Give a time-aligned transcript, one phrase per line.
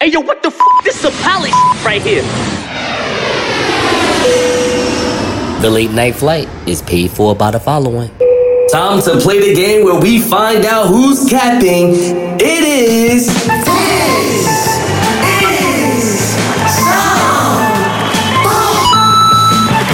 [0.00, 0.58] Hey, yo, what the f?
[0.84, 2.22] This is a palace right here.
[5.62, 8.10] The late night flight is paid for by the following.
[8.72, 11.94] Time to play the game where we find out who's capping.
[12.40, 13.28] It is.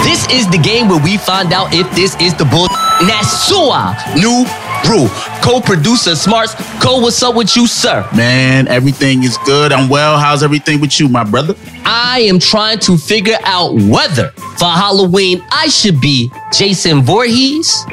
[0.03, 2.67] This is the game where we find out if this is the bull.
[3.01, 4.45] Nasua, new
[4.83, 5.07] brew.
[5.41, 6.55] Co-producer Smarts.
[6.81, 8.07] Co, what's up with you, sir?
[8.15, 9.71] Man, everything is good.
[9.71, 10.17] I'm well.
[10.17, 11.55] How's everything with you, my brother?
[11.93, 17.83] I am trying to figure out whether for Halloween I should be Jason Voorhees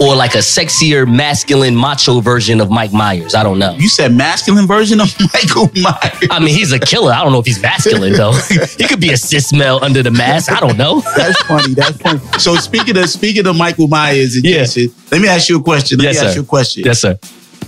[0.00, 3.34] or like a sexier, masculine, macho version of Mike Myers.
[3.34, 3.72] I don't know.
[3.74, 6.28] You said masculine version of Michael Myers.
[6.30, 7.12] I mean, he's a killer.
[7.12, 8.32] I don't know if he's masculine though.
[8.78, 10.50] he could be a cis male under the mask.
[10.50, 11.00] I don't know.
[11.14, 11.74] That's funny.
[11.74, 12.20] That's funny.
[12.38, 14.60] So speaking of speaking of Michael Myers and Yeah.
[14.64, 15.98] Jason, let me ask you a question.
[15.98, 16.40] Let Yes, me ask sir.
[16.40, 16.84] you a question.
[16.86, 17.18] Yes, sir.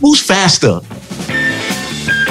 [0.00, 0.80] Who's faster?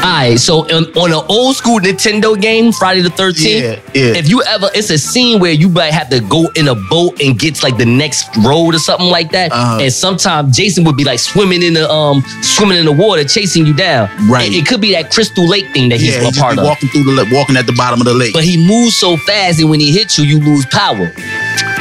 [0.04, 3.62] All right, so on, on an old school Nintendo game, Friday the 13th, Yeah,
[3.96, 4.18] yeah.
[4.20, 7.22] if you ever, it's a scene where you might have to go in a boat
[7.22, 9.54] and get to, like the next road or something like that.
[9.54, 9.80] Uh-huh.
[9.82, 13.66] And sometimes Jason would be like swimming in the um swimming in the water, chasing
[13.66, 14.10] you down.
[14.30, 14.52] Right.
[14.52, 16.66] It, it could be that Crystal Lake thing that he's yeah, a he part of.
[16.66, 18.34] walking through the walking at the bottom of the lake.
[18.34, 21.14] But he moves so fast, and when he hits you, you lose power.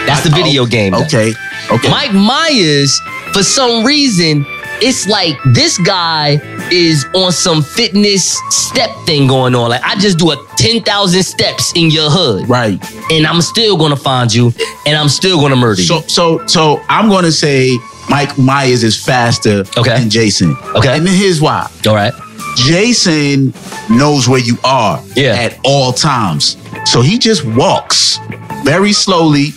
[0.07, 0.93] That's the video Oh, game.
[0.93, 1.03] though.
[1.05, 1.33] Okay.
[1.73, 1.89] Okay.
[1.91, 3.01] Mike Myers,
[3.33, 4.45] for some reason,
[4.85, 6.41] it's like this guy
[6.73, 9.71] is on some fitness step thing going on.
[9.71, 12.83] Like I just do a 10,000 steps in your hood right.
[13.11, 14.53] and I'm still going to find you
[14.87, 15.87] and I'm still going to murder you.
[15.87, 17.79] So so so I'm gonna say
[18.11, 19.99] Mike Myers is faster Okay.
[19.99, 20.57] than Jason.
[20.75, 20.97] Okay.
[20.99, 21.71] And here's why.
[21.87, 22.13] All right.
[22.57, 23.55] Jason
[23.91, 25.35] knows where you are Yeah.
[25.35, 26.57] at all times.
[26.85, 28.19] So he just walks
[28.65, 29.53] very slowly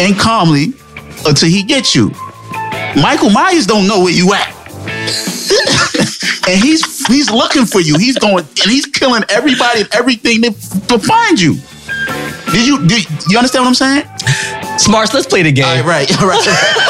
[0.00, 0.72] and calmly
[1.26, 2.12] until he gets you.
[2.96, 4.54] Michael Myers don't know where you at.
[6.48, 7.98] and he's he's looking for you.
[7.98, 10.50] He's going and he's killing everybody and everything to,
[10.88, 11.56] to find you.
[12.52, 14.78] Did you did you understand what I'm saying?
[14.78, 15.64] Smarts, let's play the game.
[15.66, 16.84] All right, right, all right.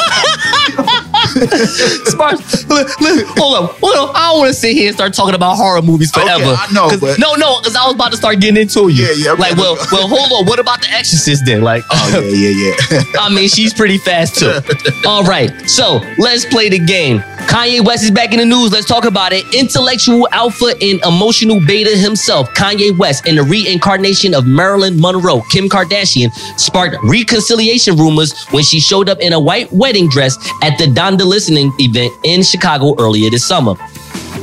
[2.69, 4.15] Look, look, hold on, hold on.
[4.15, 6.55] I don't want to sit here and start talking about horror movies Okay, forever.
[6.57, 9.05] I know, but- no, no, because I was about to start getting into you.
[9.05, 9.81] Yeah, yeah, okay, Like, well, go.
[9.91, 10.45] well, hold on.
[10.49, 11.61] What about the Exorcist then?
[11.61, 13.03] Like, Oh yeah, yeah, yeah.
[13.19, 14.53] I mean, she's pretty fast too.
[15.07, 17.23] All right, so let's play the game.
[17.49, 18.71] Kanye West is back in the news.
[18.71, 19.43] Let's talk about it.
[19.55, 25.67] Intellectual alpha and emotional beta himself, Kanye West, and the reincarnation of Marilyn Monroe, Kim
[25.67, 30.85] Kardashian, sparked reconciliation rumors when she showed up in a white wedding dress at the
[30.85, 33.73] Donda Listening event in Chicago earlier this summer.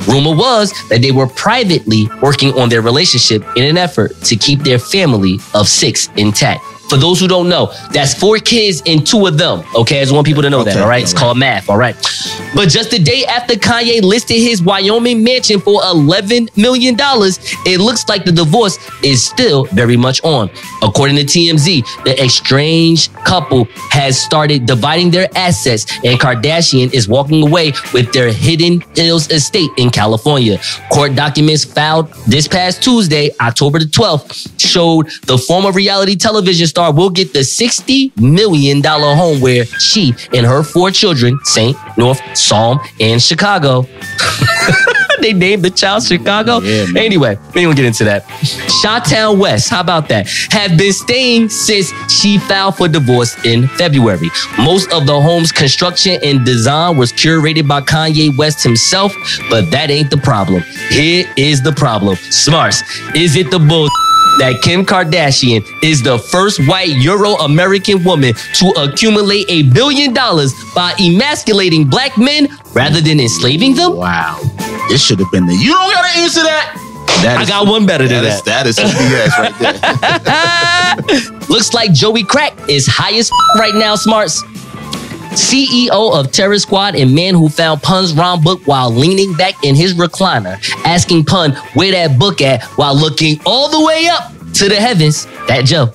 [0.09, 4.61] Rumor was that they were privately working on their relationship in an effort to keep
[4.61, 6.65] their family of six intact.
[6.89, 9.65] For those who don't know, that's four kids and two of them.
[9.75, 10.73] Okay, I just want people to know that.
[10.77, 11.21] Okay, All right, it's right.
[11.21, 11.69] called math.
[11.69, 11.97] All right.
[12.55, 18.09] But just the day after Kanye listed his Wyoming mansion for $11 million, it looks
[18.09, 20.49] like the divorce is still very much on.
[20.83, 27.43] According to TMZ, the estranged couple has started dividing their assets, and Kardashian is walking
[27.47, 30.59] away with their Hidden Hills estate in California.
[30.93, 36.93] Court documents filed this past Tuesday, October the 12th, showed the former reality television star
[36.93, 41.75] will get the $60 million home where she and her four children, St.
[41.97, 43.87] North, Psalm, and Chicago.
[45.21, 46.61] they named the child Chicago.
[46.61, 48.25] Yeah, anyway, we gonna get into that.
[48.83, 50.29] Shawtown West, how about that?
[50.51, 54.31] Have been staying since she filed for divorce in February.
[54.59, 59.15] Most of the home's construction and design was curated by Kanye West himself,
[59.51, 60.63] but that ain't the problem.
[60.91, 62.17] Here is the problem.
[62.17, 62.83] Smarts,
[63.15, 63.89] is it the bull?
[64.39, 70.53] That Kim Kardashian is the first white Euro American woman to accumulate a billion dollars
[70.75, 73.97] by emasculating black men rather than enslaving them?
[73.97, 74.39] Wow.
[74.89, 75.55] This should have been the.
[75.55, 76.83] You don't gotta answer that.
[77.23, 78.33] That I is- got one better than that.
[78.39, 78.65] Is, that.
[78.65, 79.55] that is BS right
[81.41, 81.41] there.
[81.49, 84.43] Looks like Joey Crack is high as right now, Smarts.
[85.33, 89.75] CEO of Terror Squad and man who found Pun's wrong book while leaning back in
[89.75, 94.69] his recliner, asking Pun where that book at while looking all the way up to
[94.69, 95.27] the heavens.
[95.49, 95.93] That Joe.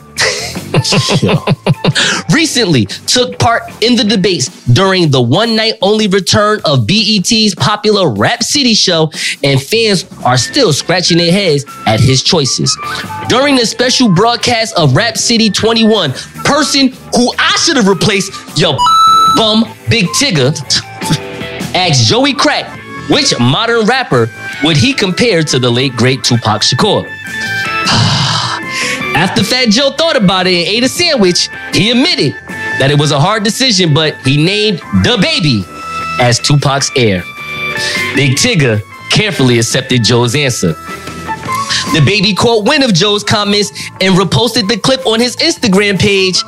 [2.33, 8.09] Recently took part in the debates during the one night only return of BET's popular
[8.09, 9.11] Rap City show,
[9.43, 12.77] and fans are still scratching their heads at his choices.
[13.27, 16.11] During the special broadcast of Rap City 21,
[16.43, 18.77] person who I should have replaced, yo,
[19.35, 20.51] bum, Big Tigger,
[21.73, 22.79] asked Joey Crack
[23.09, 24.29] which modern rapper
[24.63, 27.07] would he compare to the late great Tupac Shakur.
[29.21, 32.33] After Fat Joe thought about it and ate a sandwich, he admitted
[32.79, 35.63] that it was a hard decision, but he named DaBaby
[36.19, 37.21] as Tupac's heir.
[38.15, 38.81] Big Tigger
[39.11, 40.73] carefully accepted Joe's answer.
[41.93, 43.69] DaBaby caught wind of Joe's comments
[44.01, 46.41] and reposted the clip on his Instagram page.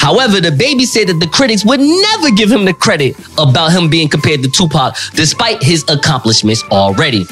[0.00, 4.08] However, DaBaby said that the critics would never give him the credit about him being
[4.08, 7.26] compared to Tupac, despite his accomplishments already.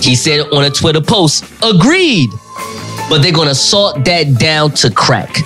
[0.00, 2.30] He said on a Twitter post, agreed,
[3.08, 5.36] but they're gonna salt that down to crack.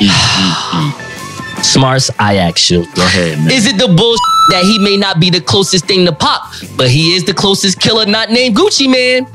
[1.62, 2.86] Smarts, I ask you.
[2.94, 3.50] Go ahead, man.
[3.50, 4.20] Is it the bullshit
[4.50, 7.80] that he may not be the closest thing to Pop, but he is the closest
[7.80, 9.26] killer not named Gucci Mane?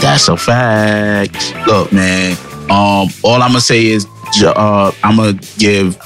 [0.00, 1.54] That's a fact.
[1.66, 2.36] Look, man.
[2.70, 4.06] Um, all I'm gonna say is,
[4.44, 5.98] uh, I'm gonna give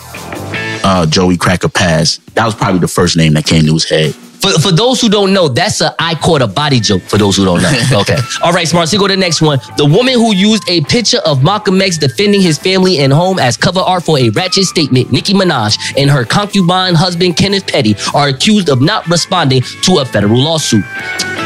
[0.85, 2.19] uh, Joey Crack a pass.
[2.35, 4.15] That was probably the first name that came to his head.
[4.47, 7.03] For, for those who don't know, that's a I caught a body joke.
[7.03, 8.17] For those who don't know, okay.
[8.43, 8.89] All right, smart.
[8.89, 9.59] So go to the next one.
[9.77, 13.57] The woman who used a picture of Malcolm X defending his family and home as
[13.57, 18.29] cover art for a ratchet statement, Nicki Minaj, and her concubine husband Kenneth Petty are
[18.29, 20.85] accused of not responding to a federal lawsuit.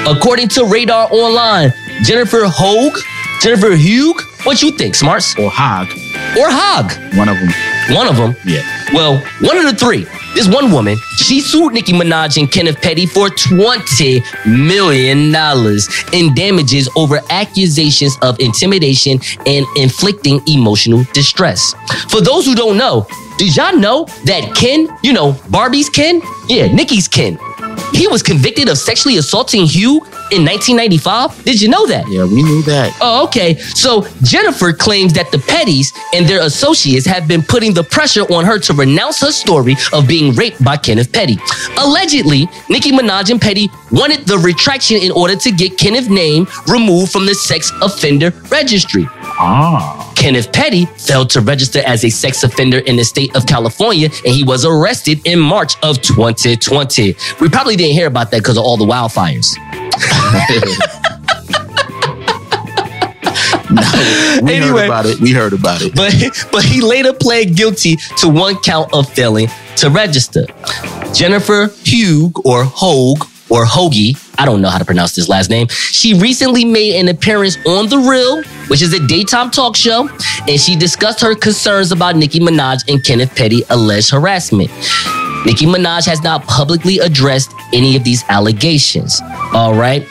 [0.06, 2.98] According to Radar Online, Jennifer Hogue,
[3.40, 4.14] Jennifer Hugh,
[4.44, 5.88] what you think, Smarts Or Hog,
[6.38, 6.92] or Hog?
[7.16, 7.50] one of them.
[7.94, 8.34] One of them.
[8.46, 8.62] Yeah.
[8.92, 10.06] Well, one of the three.
[10.34, 15.34] This one woman, she sued Nicki Minaj and Kenneth Petty for $20 million
[16.12, 21.74] in damages over accusations of intimidation and inflicting emotional distress.
[22.10, 23.06] For those who don't know,
[23.38, 26.22] did y'all know that Ken, you know, Barbie's Ken?
[26.48, 27.38] Yeah, Nicki's Ken.
[27.92, 30.00] He was convicted of sexually assaulting Hugh
[30.32, 31.44] in 1995.
[31.44, 32.04] Did you know that?
[32.08, 32.96] Yeah, we knew that.
[33.00, 33.56] Oh, okay.
[33.58, 38.44] So Jennifer claims that the Pettys and their associates have been putting the pressure on
[38.44, 41.38] her to renounce her story of being raped by Kenneth Petty.
[41.78, 47.12] Allegedly, Nicki Minaj and Petty wanted the retraction in order to get Kenneth's name removed
[47.12, 49.06] from the sex offender registry.
[49.10, 50.12] Ah.
[50.16, 54.34] Kenneth Petty failed to register as a sex offender in the state of California and
[54.34, 57.16] he was arrested in March of 2020.
[57.40, 59.56] We probably didn't hear about that because of all the wildfires.
[64.42, 64.80] We Anyway.
[64.80, 65.20] heard about it.
[65.20, 65.94] We heard about it.
[65.94, 66.12] but
[66.50, 70.46] but he later pled guilty to one count of failing to register.
[71.14, 75.66] Jennifer Hugh or Hogue or Hoagie, I don't know how to pronounce this last name.
[75.68, 80.08] She recently made an appearance on The Real, which is a daytime talk show,
[80.48, 84.70] and she discussed her concerns about Nicki Minaj and Kenneth Petty alleged harassment.
[85.46, 89.20] Nicki Minaj has not publicly addressed any of these allegations.
[89.54, 90.06] All right,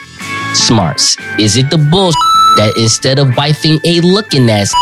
[0.53, 1.17] smarts.
[1.37, 2.17] Is it the bullshit
[2.57, 4.73] that instead of wifing a looking ass,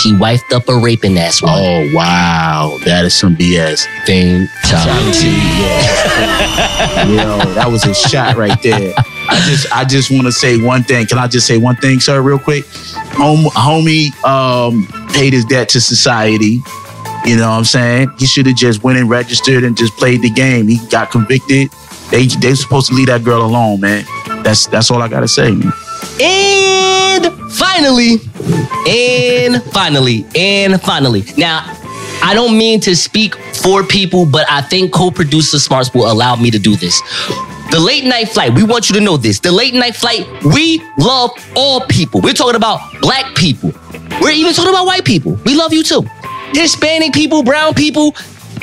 [0.00, 1.52] she wifed up a raping ass one?
[1.54, 3.84] Oh wow, that is some BS.
[4.06, 5.28] Thing Fatality.
[7.14, 8.94] Yo, that was a shot right there.
[8.96, 11.06] I just I just want to say one thing.
[11.06, 12.64] Can I just say one thing, sir, real quick?
[13.16, 16.60] Home, homie um paid his debt to society.
[17.24, 18.12] You know what I'm saying?
[18.18, 20.66] He should have just went and registered and just played the game.
[20.66, 21.70] He got convicted.
[22.10, 24.04] They they supposed to leave that girl alone, man.
[24.42, 25.72] That's that's all I gotta say, man.
[26.20, 28.16] And finally,
[28.88, 31.24] and finally, and finally.
[31.38, 31.62] Now,
[32.22, 36.50] I don't mean to speak for people, but I think co-producer Smarts will allow me
[36.50, 37.00] to do this.
[37.70, 39.38] The late night flight, we want you to know this.
[39.40, 42.20] The late night flight, we love all people.
[42.20, 43.72] We're talking about black people.
[44.20, 45.38] We're even talking about white people.
[45.44, 46.04] We love you too.
[46.52, 48.14] Hispanic people, brown people,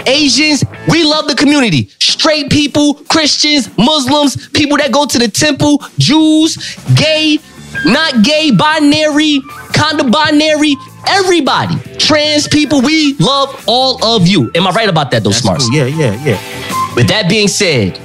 [0.06, 1.90] Asians, we love the community.
[2.00, 6.58] Straight people, Christians, Muslims, people that go to the temple, Jews,
[6.96, 7.40] gay,
[7.86, 9.42] not gay, binary,
[9.74, 10.76] kind of binary,
[11.08, 11.76] everybody.
[11.98, 14.52] Trans people, we love all of you.
[14.56, 15.70] Am I right about that, though, Smarts?
[15.70, 15.78] Cool.
[15.78, 16.96] Yeah, yeah, yeah.
[16.96, 17.98] With that being said,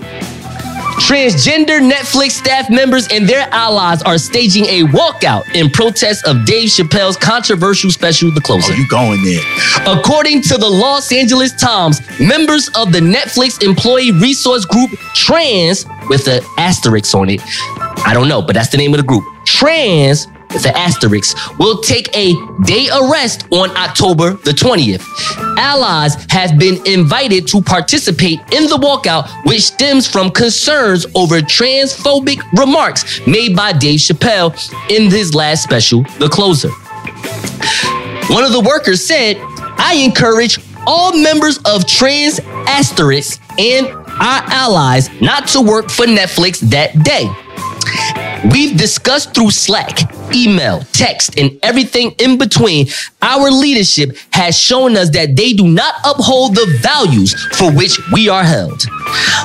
[1.05, 6.71] transgender Netflix staff members and their allies are staging a walkout in protest of Dave
[6.71, 8.73] Chappelle's controversial special, The Closer.
[8.73, 9.43] Oh, you going there?
[9.87, 16.27] According to the Los Angeles Times, members of the Netflix employee resource group Trans, with
[16.27, 17.43] an asterisk on it,
[18.07, 19.25] I don't know, but that's the name of the group.
[19.45, 22.33] Trans, with an asterisk, will take a
[22.65, 25.05] day arrest on October the 20th.
[25.59, 32.41] Allies have been invited to participate in the walkout, which stems from concerns over transphobic
[32.59, 34.55] remarks made by Dave Chappelle
[34.91, 36.71] in his last special, The Closer.
[38.33, 39.37] One of the workers said,
[39.77, 46.61] I encourage all members of Trans Asterisk and our allies not to work for Netflix
[46.71, 47.29] that day.
[48.51, 52.89] We've discussed through Slack, email, text, and everything in between.
[53.23, 58.29] Our leadership has shown us that they do not uphold the values for which we
[58.29, 58.81] are held.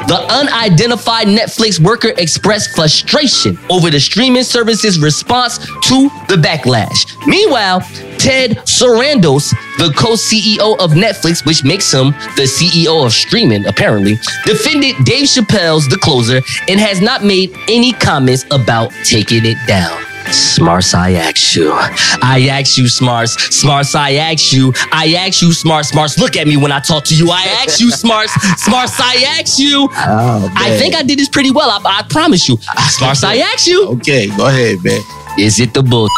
[0.08, 7.06] The unidentified Netflix worker expressed frustration over the streaming service's response to the backlash.
[7.28, 7.82] Meanwhile,
[8.18, 14.16] Ted Sarandos, the co-CEO of Netflix, which makes him the CEO of streaming, apparently,
[14.46, 20.04] defended Dave Chappelle's The Closer and has not made any comments about taking it down.
[20.32, 21.72] Smarts, I ask you.
[21.74, 23.34] I ask you, Smarts.
[23.56, 24.74] Smarts, I ask you.
[24.92, 25.90] I ask you, Smarts.
[25.90, 27.30] Smarts, look at me when I talk to you.
[27.32, 28.34] I ask you, Smarts.
[28.62, 29.88] Smarts, I ask you.
[29.92, 31.70] Oh, I think I did this pretty well.
[31.70, 32.58] I, I promise you.
[32.90, 33.88] Smarts, I ask you.
[33.90, 35.02] Okay, go ahead, man.
[35.40, 36.10] Is it the bull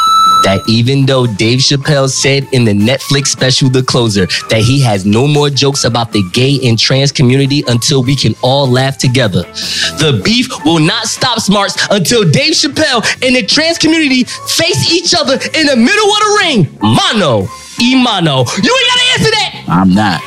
[0.46, 5.06] that even though Dave Chappelle said in the Netflix special The Closer that he has
[5.06, 9.44] no more jokes about the gay and trans community until we can all laugh together?
[10.02, 15.14] The beef will not stop smarts until Dave Chappelle and the trans community face each
[15.14, 16.80] other in the middle of the ring.
[16.82, 17.44] Mano,
[17.78, 18.48] imano.
[18.58, 19.66] You ain't gotta answer that.
[19.68, 20.20] I'm not.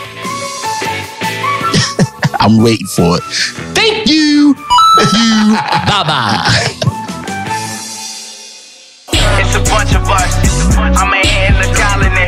[2.40, 3.22] I'm waiting for it.
[3.74, 4.54] Thank you.
[5.90, 6.80] bye bye.
[9.54, 10.34] It's a bunch of us.
[10.74, 12.26] I'm a hand in the colony.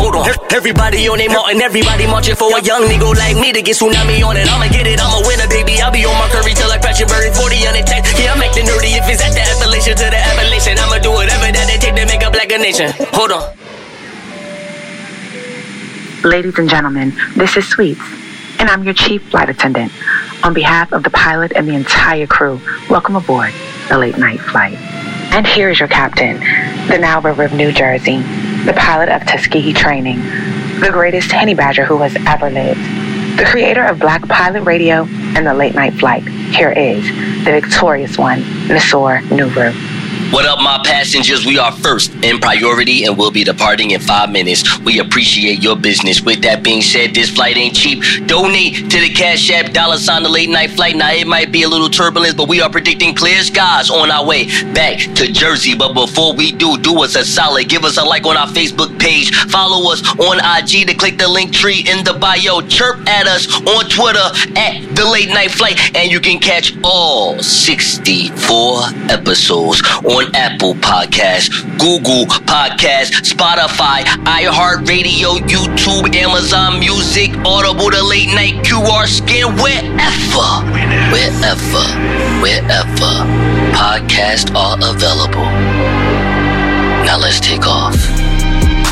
[0.00, 0.32] Hold on.
[0.48, 4.24] Everybody on their mountain, everybody marching for a young nigga like me to get tsunami
[4.24, 4.48] on it.
[4.48, 5.76] I'ma get it, I'ma win it, baby.
[5.84, 8.08] I'll be on my curry till I crash your bird 40 on the tech.
[8.16, 10.80] Yeah, I'm acting nerdy if it's at the Appalachian to the Appalachian.
[10.80, 12.96] I'ma do whatever that they take to make a black a nation.
[13.12, 13.44] Hold on.
[16.24, 18.00] Ladies and gentlemen, this is Sweets,
[18.56, 19.92] and I'm your chief flight attendant.
[20.42, 23.52] On behalf of the pilot and the entire crew, welcome aboard
[23.90, 24.97] the late night flight.
[25.30, 26.40] And here is your captain,
[26.88, 28.18] the now River of New Jersey,
[28.64, 30.18] the pilot of Tuskegee Training,
[30.80, 32.80] the greatest honey badger who has ever lived,
[33.38, 35.04] the creator of Black Pilot Radio
[35.36, 36.26] and the Late Night Flight.
[36.26, 37.06] Here is
[37.44, 39.87] the victorious one, Nisor Nuru.
[40.30, 41.46] What up, my passengers?
[41.46, 44.78] We are first in priority and we'll be departing in five minutes.
[44.80, 46.20] We appreciate your business.
[46.20, 48.02] With that being said, this flight ain't cheap.
[48.26, 50.96] Donate to the Cash App dollar sign the late night flight.
[50.96, 54.26] Now, it might be a little turbulence, but we are predicting clear skies on our
[54.26, 54.44] way
[54.74, 55.74] back to Jersey.
[55.74, 57.70] But before we do, do us a solid.
[57.70, 59.34] Give us a like on our Facebook page.
[59.50, 62.60] Follow us on IG to click the Linktree in the bio.
[62.60, 65.96] Chirp at us on Twitter at the late night flight.
[65.96, 76.14] And you can catch all 64 episodes on Apple Podcasts, Google Podcasts, Spotify, iHeartRadio, YouTube,
[76.14, 80.48] Amazon Music, Audible, the late night QR scan, wherever,
[81.12, 81.84] wherever,
[82.42, 85.44] wherever podcasts are available.
[87.04, 87.96] Now let's take off.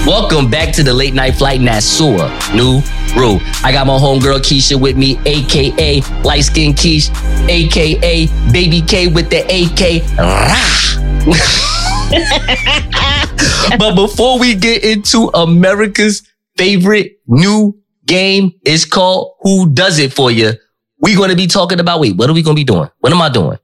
[0.07, 2.17] Welcome back to the late night flight Nassau,
[2.55, 2.81] New
[3.17, 3.41] Rule.
[3.65, 7.11] I got my homegirl Keisha with me, aka light skin Keisha,
[7.49, 10.17] aka Baby K with the AK.
[10.17, 11.06] Rah.
[13.79, 16.23] but before we get into America's
[16.57, 20.53] favorite new game, it's called Who Does It For You.
[21.01, 22.89] We're going to be talking about, wait, what are we going to be doing?
[23.01, 23.59] What am I doing?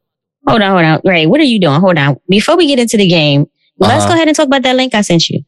[0.46, 1.00] Hold on, hold on.
[1.04, 1.80] Ray, what are you doing?
[1.80, 2.18] Hold on.
[2.28, 3.46] Before we get into the game,
[3.78, 4.08] let's Uh-huh.
[4.08, 5.42] go ahead and talk about that link I sent you.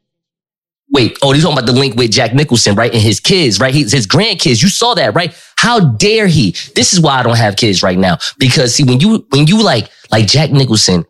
[0.92, 2.92] Wait, oh, you're talking about the link with Jack Nicholson, right?
[2.92, 3.74] And his kids, right?
[3.74, 4.62] His, his grandkids.
[4.62, 5.34] You saw that, right?
[5.56, 6.52] How dare he?
[6.76, 8.18] This is why I don't have kids right now.
[8.38, 11.04] Because see, when you, when you like, like Jack Nicholson,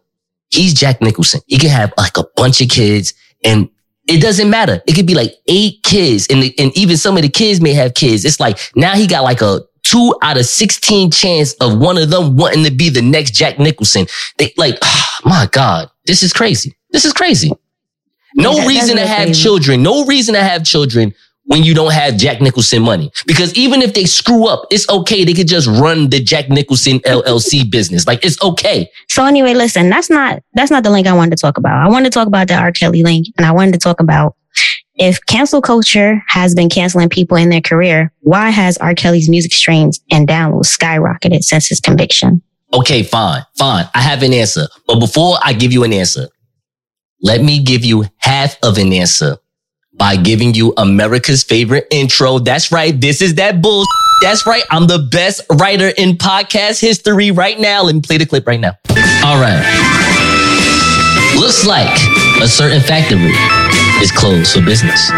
[0.54, 1.40] he's Jack Nicholson.
[1.46, 3.68] He can have like a bunch of kids and
[4.08, 4.82] it doesn't matter.
[4.86, 7.72] It could be like eight kids and, the, and even some of the kids may
[7.74, 8.24] have kids.
[8.24, 12.10] It's like now he got like a two out of 16 chance of one of
[12.10, 14.06] them wanting to be the next Jack Nicholson.
[14.38, 14.78] They like,
[15.24, 16.74] my God, this is crazy.
[16.90, 17.50] This is crazy.
[18.34, 19.42] No Yeah, reason to have crazy.
[19.42, 19.82] children.
[19.82, 21.14] No reason to have children
[21.44, 23.10] when you don't have Jack Nicholson money.
[23.26, 25.24] Because even if they screw up, it's okay.
[25.24, 28.06] They could just run the Jack Nicholson LLC business.
[28.06, 28.90] Like it's okay.
[29.08, 31.86] So anyway, listen, that's not that's not the link I wanted to talk about.
[31.86, 32.72] I wanted to talk about the R.
[32.72, 34.36] Kelly link, and I wanted to talk about
[34.96, 38.94] if cancel culture has been canceling people in their career, why has R.
[38.94, 42.42] Kelly's music streams and downloads skyrocketed since his conviction?
[42.72, 43.86] Okay, fine, fine.
[43.94, 44.66] I have an answer.
[44.86, 46.28] But before I give you an answer,
[47.22, 49.38] let me give you half of an answer
[49.96, 52.38] by giving you America's favorite intro.
[52.38, 52.98] That's right.
[52.98, 53.84] This is that bull.
[54.22, 54.64] That's right.
[54.70, 57.82] I'm the best writer in podcast history right now.
[57.82, 58.78] Let me play the clip right now.
[59.24, 59.62] All right.
[61.36, 61.92] Looks like
[62.42, 63.32] a certain factory
[64.02, 65.10] is closed for business.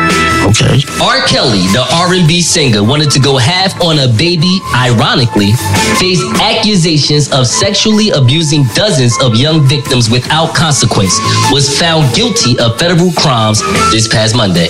[0.44, 0.82] Okay.
[1.02, 1.22] R.
[1.26, 5.52] Kelly, the R&B singer, wanted to go half on a baby, ironically,
[5.98, 11.18] faced accusations of sexually abusing dozens of young victims without consequence,
[11.50, 14.68] was found guilty of federal crimes this past Monday.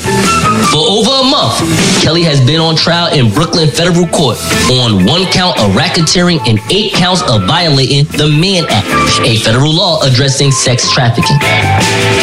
[0.71, 1.59] For over a month,
[2.03, 4.39] Kelly has been on trial in Brooklyn federal court
[4.71, 8.87] on one count of racketeering and eight counts of violating the Mann Act,
[9.27, 11.37] a federal law addressing sex trafficking.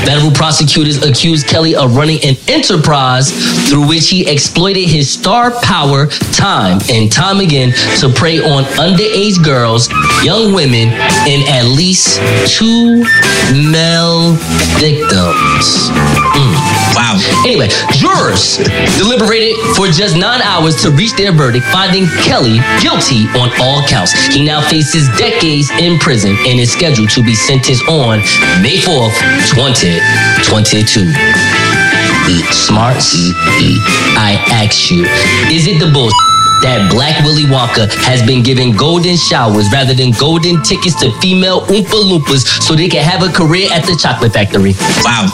[0.05, 3.31] Federal prosecutors accused Kelly of running an enterprise
[3.69, 9.43] through which he exploited his star power time and time again to prey on underage
[9.43, 9.89] girls,
[10.23, 10.89] young women,
[11.27, 13.03] and at least two
[13.71, 14.33] male
[14.79, 15.89] victims.
[16.33, 16.53] Mm.
[16.95, 17.17] Wow.
[17.45, 18.57] Anyway, jurors
[18.97, 24.13] deliberated for just nine hours to reach their verdict, finding Kelly guilty on all counts.
[24.33, 28.19] He now faces decades in prison and is scheduled to be sentenced on
[28.61, 29.17] May 4th,
[29.49, 31.72] 2022.
[32.23, 33.13] Smarts,
[34.15, 35.03] I ask you,
[35.53, 36.15] is it the bullshit?
[36.61, 41.59] That Black Willy Wonka has been given golden showers rather than golden tickets to female
[41.67, 44.71] Oompa Loompas so they can have a career at the chocolate factory.
[45.03, 45.27] Wow.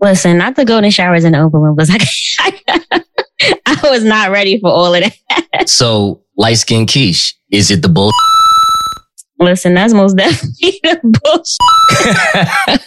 [0.00, 1.88] Listen, not the golden showers and the Oompa Loompas.
[2.40, 3.02] I,
[3.66, 5.68] I was not ready for all of that.
[5.68, 8.10] So, light skin quiche, is it the bull?
[9.44, 12.80] Listen, that's most definitely the bullshit.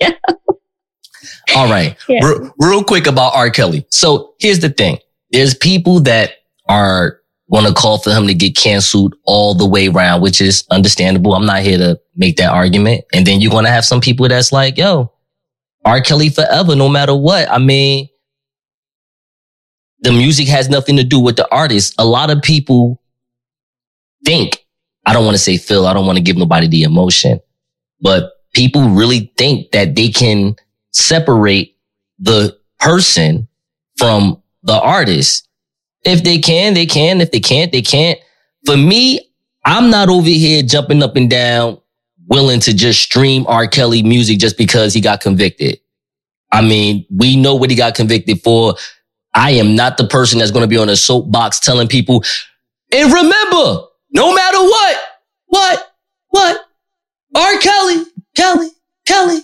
[0.00, 0.12] yeah.
[1.56, 1.96] All right.
[2.08, 2.24] Yeah.
[2.24, 3.50] Re- real quick about R.
[3.50, 3.86] Kelly.
[3.90, 4.98] So here's the thing.
[5.30, 6.32] There's people that
[6.68, 10.64] are want to call for him to get canceled all the way around, which is
[10.70, 11.34] understandable.
[11.34, 13.04] I'm not here to make that argument.
[13.12, 15.12] And then you're going to have some people that's like, yo,
[15.84, 16.00] R.
[16.00, 17.50] Kelly forever, no matter what.
[17.50, 18.08] I mean,
[20.00, 21.94] the music has nothing to do with the artist.
[21.98, 23.00] A lot of people
[24.24, 24.64] think,
[25.06, 27.40] I don't want to say feel, I don't want to give nobody the emotion,
[28.00, 30.56] but people really think that they can
[30.92, 31.76] separate
[32.18, 33.48] the person
[33.96, 35.48] from the artist.
[36.04, 37.20] If they can, they can.
[37.20, 38.18] If they can't, they can't.
[38.66, 39.20] For me,
[39.64, 41.80] I'm not over here jumping up and down,
[42.28, 43.66] willing to just stream R.
[43.66, 45.80] Kelly music just because he got convicted.
[46.52, 48.74] I mean, we know what he got convicted for.
[49.34, 52.22] I am not the person that's going to be on a soapbox telling people,
[52.92, 54.96] and remember, no matter what,
[55.46, 55.92] what,
[56.28, 56.60] what,
[57.36, 57.58] R.
[57.58, 58.04] Kelly,
[58.34, 58.68] Kelly,
[59.06, 59.40] Kelly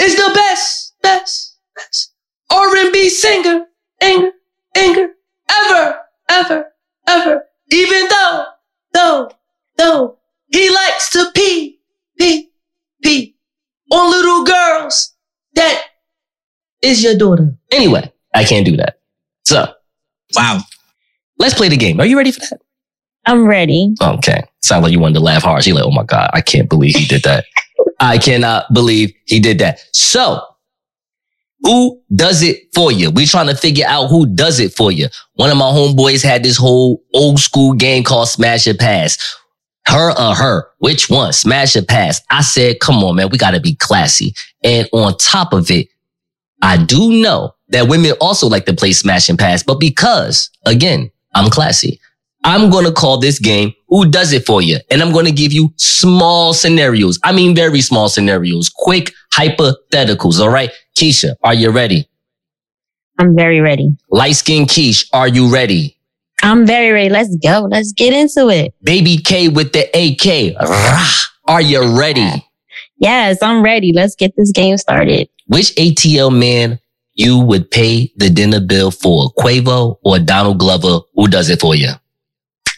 [0.00, 2.12] is the best, best, best
[2.50, 3.66] R&B singer,
[4.00, 4.30] anger,
[4.76, 5.08] anger,
[5.50, 5.98] ever,
[6.28, 6.66] ever,
[7.08, 7.44] ever.
[7.72, 8.44] Even though,
[8.92, 9.30] though,
[9.76, 10.18] though,
[10.52, 11.80] he likes to pee,
[12.18, 12.50] pee,
[13.02, 13.36] pee
[13.90, 15.12] on little girls.
[15.54, 15.82] That
[16.82, 17.56] is your daughter.
[17.72, 18.98] Anyway, I can't do that.
[19.44, 19.72] So,
[20.34, 20.60] Wow.
[21.38, 22.00] let's play the game.
[22.00, 22.60] Are you ready for that?
[23.26, 23.94] I'm ready.
[24.00, 24.42] Okay.
[24.62, 25.64] Sound like you wanted to laugh hard.
[25.64, 27.44] She like, oh my God, I can't believe he did that.
[28.00, 29.80] I cannot believe he did that.
[29.92, 30.42] So,
[31.62, 33.10] who does it for you?
[33.10, 35.08] we trying to figure out who does it for you.
[35.34, 39.18] One of my homeboys had this whole old school game called Smash or Pass.
[39.86, 40.66] Her or her?
[40.78, 41.32] Which one?
[41.32, 42.20] Smash or Pass?
[42.30, 44.34] I said, come on, man, we got to be classy.
[44.62, 45.88] And on top of it,
[46.62, 51.10] I do know that women also like to play Smash and Pass, but because, again,
[51.34, 52.00] I'm classy,
[52.44, 54.78] I'm going to call this game Who Does It For You?
[54.90, 57.18] And I'm going to give you small scenarios.
[57.24, 60.38] I mean, very small scenarios, quick hypotheticals.
[60.38, 60.70] All right.
[60.96, 62.08] Keisha, are you ready?
[63.18, 63.96] I'm very ready.
[64.10, 65.96] Light skin Keish, are you ready?
[66.42, 67.08] I'm very ready.
[67.08, 67.66] Let's go.
[67.70, 68.74] Let's get into it.
[68.82, 70.56] Baby K with the AK,
[71.48, 72.46] are you ready?
[72.98, 73.92] Yes, I'm ready.
[73.94, 75.28] Let's get this game started.
[75.46, 76.78] Which ATL man
[77.14, 79.32] you would pay the dinner bill for?
[79.38, 81.00] Quavo or Donald Glover?
[81.14, 81.90] Who does it for you?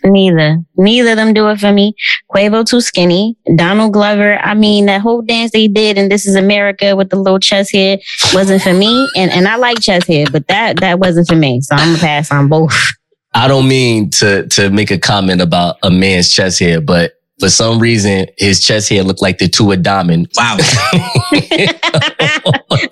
[0.06, 0.58] Neither.
[0.76, 1.94] Neither of them do it for me.
[2.30, 3.36] Quavo too skinny.
[3.56, 7.16] Donald Glover, I mean, that whole dance they did in This Is America with the
[7.16, 8.00] little chest head
[8.32, 9.08] wasn't for me.
[9.16, 11.60] And and I like chest head, but that that wasn't for me.
[11.60, 12.72] So I'm gonna pass on both.
[13.34, 17.48] I don't mean to to make a comment about a man's chest hair, but for
[17.50, 20.28] some reason his chest hair looked like the two of diamond.
[20.36, 20.56] Wow.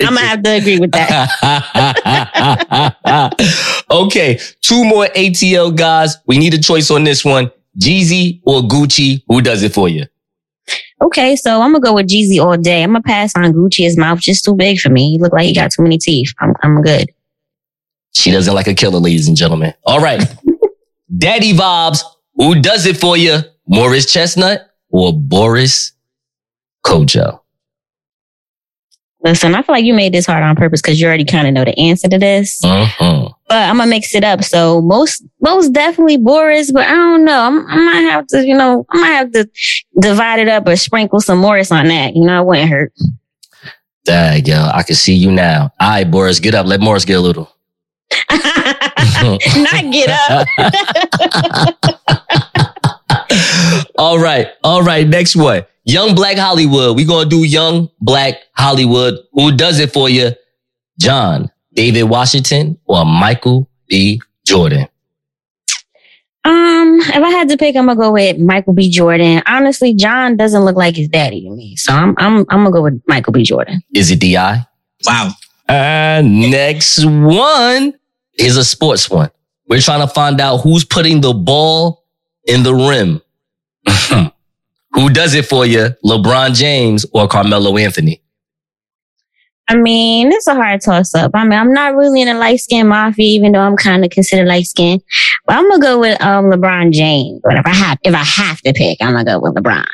[0.00, 1.30] I'm gonna have to agree with that.
[3.90, 6.16] okay, two more ATL guys.
[6.26, 7.50] We need a choice on this one.
[7.80, 9.22] Jeezy or Gucci?
[9.28, 10.04] Who does it for you?
[11.02, 12.82] Okay, so I'm gonna go with Jeezy all day.
[12.82, 13.84] I'm gonna pass on Gucci.
[13.84, 15.12] His mouth just too big for me.
[15.12, 16.32] He look like he got too many teeth.
[16.40, 17.10] I'm I'm good.
[18.12, 19.74] She doesn't like a killer, ladies and gentlemen.
[19.84, 20.22] All right.
[21.18, 22.02] Daddy vibes.
[22.36, 23.38] Who does it for you?
[23.66, 25.92] Morris Chestnut or Boris
[26.84, 27.40] Kodjoe?
[29.24, 31.54] Listen, I feel like you made this hard on purpose because you already kind of
[31.54, 32.62] know the answer to this.
[32.62, 33.30] Uh-huh.
[33.48, 34.44] But I'm gonna mix it up.
[34.44, 37.40] So most most definitely Boris, but I don't know.
[37.40, 39.48] I'm, I might have to, you know, I might have to
[39.98, 42.14] divide it up or sprinkle some Morris on that.
[42.14, 42.92] You know, it wouldn't hurt.
[44.04, 45.72] Dang, yo, I can see you now.
[45.80, 46.66] All right, Boris, get up.
[46.66, 47.50] Let Morris get a little.
[48.30, 50.46] Not get up.
[53.98, 54.48] All right.
[54.62, 55.06] All right.
[55.06, 55.64] Next one.
[55.84, 56.96] Young Black Hollywood.
[56.96, 59.18] we going to do Young Black Hollywood.
[59.32, 60.32] Who does it for you?
[60.98, 64.20] John, David Washington, or Michael B.
[64.46, 64.86] Jordan?
[66.44, 68.90] Um, if I had to pick, I'm gonna go with Michael B.
[68.90, 69.42] Jordan.
[69.46, 72.82] Honestly, John doesn't look like his daddy to me, so I'm I'm I'm gonna go
[72.82, 73.42] with Michael B.
[73.44, 73.82] Jordan.
[73.94, 74.66] Is it DI?
[75.06, 75.30] Wow.
[75.68, 77.94] And next one
[78.38, 79.30] is a sports one.
[79.68, 82.04] We're trying to find out who's putting the ball
[82.46, 83.22] in the rim.
[84.92, 85.88] Who does it for you?
[86.04, 88.22] LeBron James or Carmelo Anthony?
[89.68, 91.30] I mean, it's a hard toss up.
[91.34, 94.10] I mean, I'm not really in a light skin mafia, even though I'm kind of
[94.10, 95.00] considered light skin.
[95.46, 97.40] But I'm gonna go with um LeBron James.
[97.42, 99.86] But if I have if I have to pick, I'm gonna go with LeBron.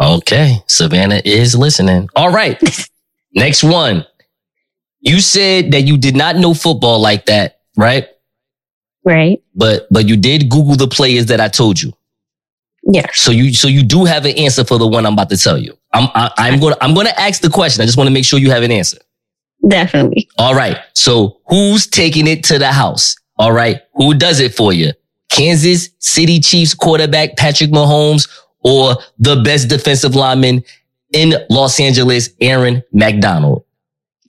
[0.00, 2.08] Okay, Savannah is listening.
[2.14, 2.62] All right,
[3.34, 4.04] next one.
[5.00, 8.08] You said that you did not know football like that, right?
[9.04, 9.42] Right?
[9.54, 11.92] But but you did Google the players that I told you.
[12.82, 13.20] Yes.
[13.20, 15.58] So you so you do have an answer for the one I'm about to tell
[15.58, 15.76] you.
[15.92, 17.82] I'm I, I'm gonna I'm gonna ask the question.
[17.82, 18.98] I just want to make sure you have an answer.
[19.66, 20.28] Definitely.
[20.38, 20.78] All right.
[20.94, 23.16] So who's taking it to the house?
[23.36, 23.82] All right.
[23.94, 24.92] Who does it for you?
[25.28, 28.28] Kansas City Chiefs quarterback Patrick Mahomes
[28.60, 30.64] or the best defensive lineman
[31.12, 33.64] in Los Angeles, Aaron McDonald?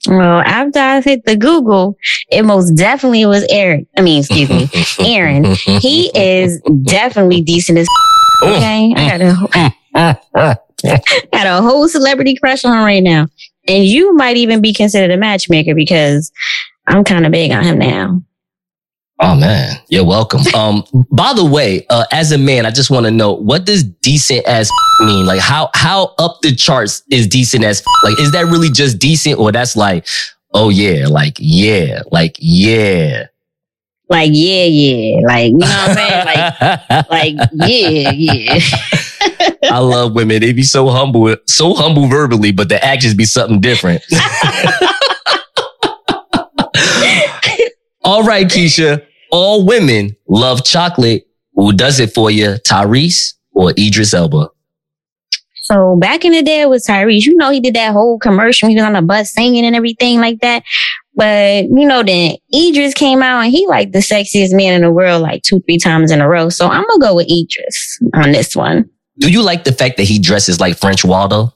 [0.08, 1.96] Well, after I hit the Google,
[2.30, 3.86] it most definitely was Aaron.
[3.98, 4.68] I mean, excuse me,
[5.00, 5.44] Aaron.
[5.44, 7.86] He is definitely decent as
[8.42, 8.94] okay.
[8.96, 10.58] I got a
[11.32, 13.26] got a whole celebrity crush on him right now,
[13.68, 16.32] and you might even be considered a matchmaker because
[16.86, 18.22] I'm kind of big on him now.
[19.22, 20.40] Oh man, you're welcome.
[20.54, 23.84] Um, by the way, uh, as a man, I just want to know what does
[23.84, 25.26] decent as mean?
[25.26, 29.38] Like how how up the charts is decent as like is that really just decent
[29.38, 30.06] or that's like
[30.52, 33.26] oh yeah, like yeah, like yeah.
[34.10, 36.26] Like yeah, yeah, like you know what I'm saying?
[36.26, 38.58] Like like yeah, yeah.
[39.70, 40.40] I love women.
[40.40, 44.02] They be so humble, so humble verbally, but the actions be something different.
[48.02, 49.06] All right, Keisha.
[49.30, 51.28] All women love chocolate.
[51.54, 54.48] Who does it for you, Tyrese or Idris Elba?
[55.70, 58.68] So back in the day with Tyrese, you know, he did that whole commercial.
[58.68, 60.64] He was on the bus singing and everything like that.
[61.14, 64.90] But you know, then Idris came out and he like the sexiest man in the
[64.90, 66.48] world like two, three times in a row.
[66.48, 68.88] So I'm gonna go with Idris on this one.
[69.18, 71.52] Do you like the fact that he dresses like French Waldo?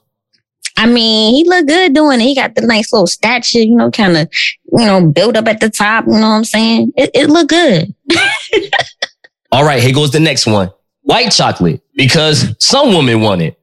[0.77, 2.25] I mean, he looked good doing it.
[2.25, 4.29] He got the nice little statue, you know, kind of,
[4.77, 6.05] you know, built up at the top.
[6.05, 6.91] You know what I'm saying?
[6.95, 7.93] It, it looked good.
[9.51, 10.69] All right, here goes the next one.
[11.01, 13.57] White chocolate, because some women want it.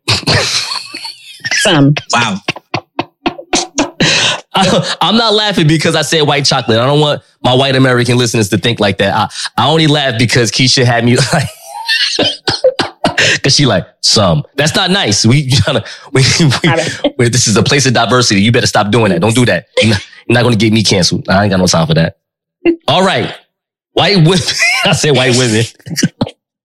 [1.62, 1.94] Some.
[2.12, 2.37] Wow.
[4.55, 6.79] I, I'm not laughing because I said white chocolate.
[6.79, 9.14] I don't want my white American listeners to think like that.
[9.14, 9.29] I,
[9.62, 11.48] I only laugh because Keisha had me like,
[13.42, 14.44] cause she like some.
[14.57, 15.25] That's not nice.
[15.25, 18.42] We, gotta, we, we, we- this is a place of diversity.
[18.42, 19.20] You better stop doing that.
[19.20, 19.66] Don't do that.
[19.81, 21.29] You're not, you're not gonna get me canceled.
[21.31, 22.18] I ain't got no time for that.
[22.88, 23.35] All right,
[23.92, 24.38] white women.
[24.85, 25.64] I said white women.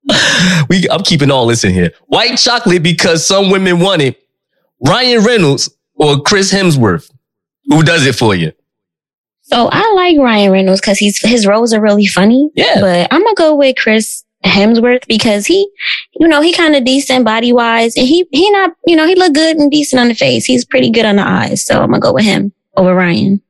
[0.70, 1.92] we, I'm keeping all this in here.
[2.08, 4.22] White chocolate because some women want it.
[4.86, 7.12] Ryan Reynolds or Chris Hemsworth.
[7.66, 8.54] Who does it for you?
[9.42, 12.50] So I like Ryan Reynolds because he's his roles are really funny.
[12.54, 12.82] Yeah.
[12.82, 15.70] But I'm gonna go with Chris Hemsworth because he,
[16.20, 19.16] you know, he kind of decent body wise, and he he not, you know, he
[19.16, 20.46] look good and decent on the face.
[20.46, 23.42] He's pretty good on the eyes, so I'm gonna go with him over Ryan.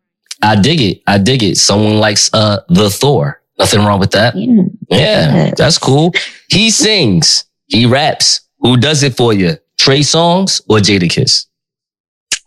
[0.44, 1.02] I dig it.
[1.08, 1.58] I dig it.
[1.58, 3.42] Someone likes uh the Thor.
[3.60, 4.36] Nothing wrong with that.
[4.36, 4.64] Yeah.
[4.90, 6.14] Yeah, that's cool.
[6.50, 7.46] He sings.
[7.68, 8.42] He raps.
[8.60, 9.58] Who does it for you?
[9.78, 11.46] Trey Songz or Jadakiss?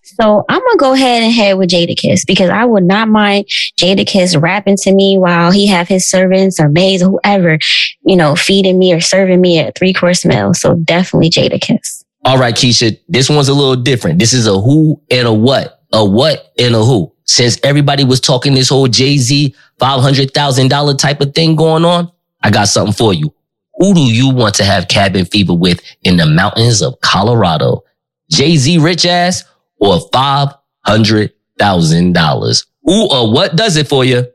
[0.03, 3.47] So I'm gonna go ahead and head with Jadakiss because I would not mind
[3.81, 7.59] Jadakiss rapping to me while he have his servants or maids or whoever,
[8.03, 10.53] you know, feeding me or serving me a three course meal.
[10.53, 12.05] So definitely Jadakiss.
[12.25, 14.19] All right, Keisha, this one's a little different.
[14.19, 15.81] This is a who and a what.
[15.93, 17.13] A what and a who.
[17.31, 22.11] Since everybody was talking this whole Jay-Z $500,000 type of thing going on,
[22.43, 23.33] I got something for you.
[23.77, 27.85] Who do you want to have cabin fever with in the mountains of Colorado?
[28.33, 29.45] Jay-Z rich ass
[29.77, 32.67] or $500,000?
[32.83, 34.27] Who or what does it for you?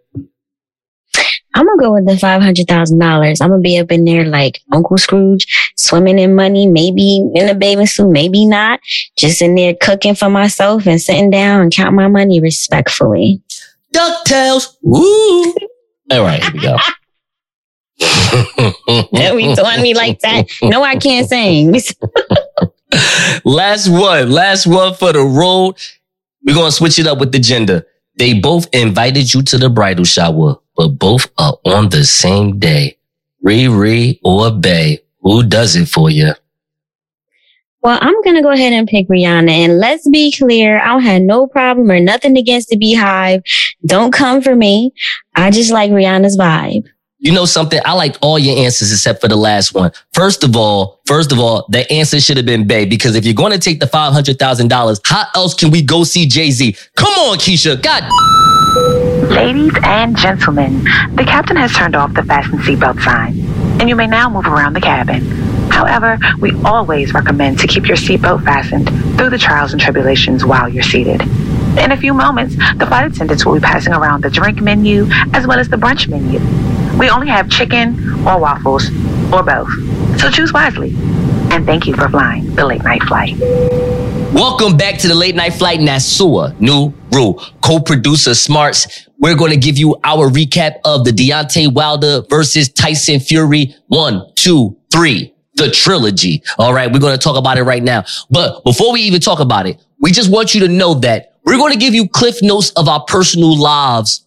[1.56, 3.39] I'm gonna go with the five hundred thousand dollars.
[3.41, 7.56] I'm gonna be up in there like Uncle Scrooge, swimming in money, maybe in a
[7.56, 8.82] bathing suit, maybe not.
[9.18, 13.41] Just in there cooking for myself and sitting down and count my money respectfully.
[13.94, 14.76] DuckTales.
[14.82, 15.54] Woo.
[16.12, 16.78] All right, here we go.
[19.13, 20.48] Don't be doing me like that.
[20.62, 21.74] No, I can't sing.
[23.46, 25.76] last one, last one for the road.
[26.46, 27.88] We're gonna switch it up with the gender.
[28.18, 32.97] They both invited you to the bridal shower, but both are on the same day.
[33.43, 36.33] Riri or Bey, who does it for you?
[37.81, 39.51] Well, I'm gonna go ahead and pick Rihanna.
[39.51, 43.43] And let's be clear, I don't have no problem or nothing against the BeyHive.
[43.85, 44.91] Don't come for me.
[45.35, 46.88] I just like Rihanna's vibe.
[47.25, 47.79] You know something?
[47.83, 49.91] I liked all your answers except for the last one.
[50.13, 53.33] First of all, first of all, the answer should have been Bey because if you're
[53.33, 56.51] going to take the five hundred thousand dollars, how else can we go see Jay
[56.51, 56.75] Z?
[56.95, 57.81] Come on, Keisha.
[57.81, 58.03] God.
[59.31, 60.83] Ladies and gentlemen,
[61.15, 63.39] the captain has turned off the fasten seatbelt sign,
[63.81, 65.25] and you may now move around the cabin.
[65.71, 70.69] However, we always recommend to keep your seatbelt fastened through the trials and tribulations while
[70.69, 71.21] you're seated.
[71.79, 75.47] In a few moments, the flight attendants will be passing around the drink menu as
[75.47, 76.39] well as the brunch menu.
[76.97, 78.89] We only have chicken or waffles
[79.34, 79.67] or both,
[80.17, 80.95] so choose wisely.
[81.51, 83.38] And thank you for flying the late night flight.
[84.34, 89.10] Welcome back to the late night flight Nasua, New Rule, co-producer Smarts.
[89.19, 94.25] We're going to give you our recap of the Deontay Wilder versus Tyson Fury one,
[94.36, 96.43] two, three, the trilogy.
[96.58, 96.91] All right.
[96.91, 98.05] We're going to talk about it right now.
[98.29, 101.58] But before we even talk about it, we just want you to know that we're
[101.58, 104.24] going to give you cliff notes of our personal lives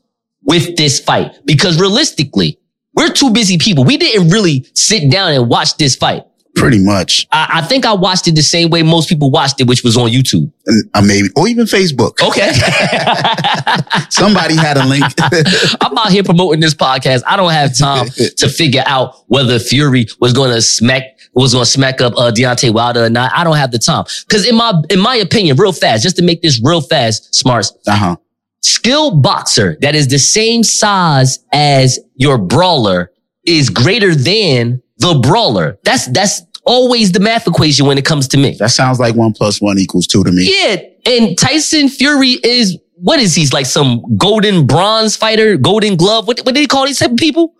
[0.48, 2.58] with this fight because realistically,
[2.94, 3.84] we're two busy people.
[3.84, 6.24] We didn't really sit down and watch this fight.
[6.56, 7.28] Pretty much.
[7.30, 9.96] I, I think I watched it the same way most people watched it, which was
[9.96, 10.50] on YouTube.
[10.94, 12.20] Uh, maybe, or even Facebook.
[12.20, 12.50] Okay.
[14.11, 15.04] Somebody had a link.
[15.80, 17.22] I'm out here promoting this podcast.
[17.28, 21.02] I don't have time to figure out whether Fury was going to smack
[21.34, 23.30] was going to smack up uh, Deontay Wilder or not.
[23.32, 26.22] I don't have the time because in my in my opinion, real fast, just to
[26.22, 28.16] make this real fast, smarts, uh huh.
[28.62, 33.12] Skilled boxer that is the same size as your brawler
[33.44, 35.79] is greater than the brawler.
[35.85, 38.57] That's that's always the math equation when it comes to me.
[38.59, 40.51] That sounds like one plus one equals two to me.
[40.51, 46.27] Yeah, and Tyson Fury is what is he like some golden bronze fighter, golden glove?
[46.27, 47.55] What what did he call these type of people?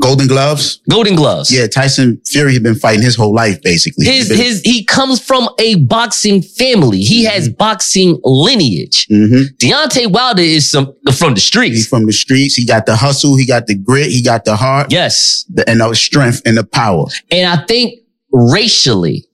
[0.00, 0.80] Golden gloves.
[0.88, 1.50] Golden gloves.
[1.52, 4.06] Yeah, Tyson Fury had been fighting his whole life, basically.
[4.06, 7.00] His been- his he comes from a boxing family.
[7.00, 9.06] He has boxing lineage.
[9.10, 9.56] Mhm.
[9.58, 11.76] Deontay Wilder is some from the streets.
[11.76, 12.54] He's from the streets.
[12.54, 13.36] He got the hustle.
[13.36, 14.10] He got the grit.
[14.10, 14.92] He got the heart.
[14.92, 15.44] Yes.
[15.52, 17.06] the- and the strength and the power.
[17.30, 17.94] And I think
[18.32, 19.26] racially,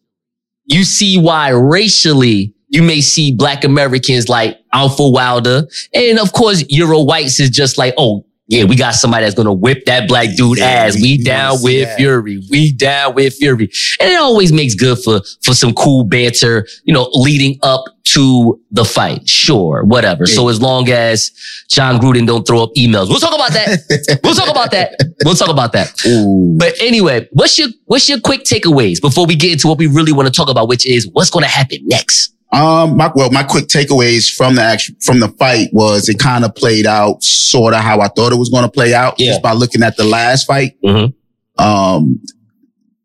[0.66, 4.58] you see why racially you may see black Americans like
[4.96, 5.66] for Wilder.
[5.92, 9.52] And of course, Euro whites is just like, oh, yeah, we got somebody that's gonna
[9.52, 10.94] whip that black dude Yeah, ass.
[11.00, 11.96] we- down with that.
[11.96, 12.42] Fury.
[12.50, 13.70] We down with Fury.
[14.00, 18.60] And it always makes good for, for some cool banter, you know, leading up to
[18.70, 19.26] the fight.
[19.26, 20.26] Sure, whatever.
[20.26, 21.30] So as long as
[21.70, 24.20] Jon Gruden don't throw up emails, we'll talk about that.
[24.22, 24.94] we'll talk about that.
[25.24, 25.94] We'll talk about that.
[26.06, 26.54] Ooh.
[26.58, 30.12] But anyway, what's your what's your quick takeaways before we get into what we really
[30.12, 32.33] want to talk about, which is what's going to happen next?
[32.54, 36.44] Um, my, well, my quick takeaways from the action, from the fight was it kind
[36.44, 39.32] of played out sort of how I thought it was going to play out Yeah.
[39.32, 40.72] just by looking at the last fight.
[40.84, 41.12] Mhm.
[41.58, 42.20] Um,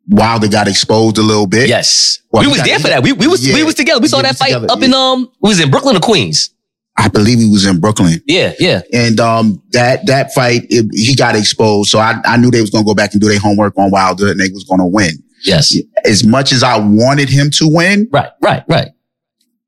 [0.07, 1.69] Wilder got exposed a little bit.
[1.69, 3.03] Yes, Well, we was there for that.
[3.03, 3.99] We we was we was together.
[3.99, 6.49] We saw Yeah, that fight together, up in um, we was in Brooklyn or Queens.
[6.97, 8.21] I believe he was in Brooklyn.
[8.25, 8.81] Yeah, yeah.
[8.91, 11.91] And um, that that fight, it, he got exposed.
[11.91, 13.89] So I, I knew they was going to go back and do their homework on
[13.91, 15.11] Wilder and they was going to win.
[15.45, 15.77] Yes.
[16.03, 18.89] As much as I wanted him to win, Right, right, right.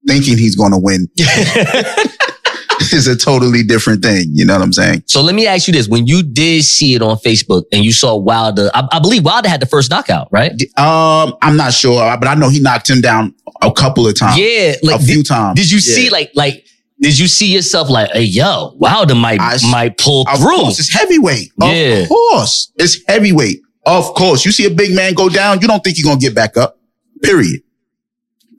[0.08, 1.08] Thinking he's going to win
[2.94, 4.26] is a totally different thing.
[4.34, 5.04] You know what I'm saying?
[5.06, 7.94] so let me ask you this: When you did see it on Facebook and you
[7.94, 10.52] saw Wilder, I, I believe Wilder had the first knockout, right?
[10.78, 14.38] Um, I'm not sure, but I know he knocked him down a couple of times.
[14.40, 15.60] yeah, a few did, times.
[15.60, 15.96] did you Yeah.
[15.96, 16.66] see like like
[17.00, 20.50] did you see yourself like, hey, yo, Wilder might I might pull Of through?
[20.58, 21.52] course, it's heavyweight.
[21.62, 22.08] Of Yeah.
[22.08, 23.60] course, it's heavyweight.
[23.86, 26.36] Of course, you see a big man go down, you don't think you're gonna get
[26.36, 26.78] back up.
[27.24, 27.62] Period.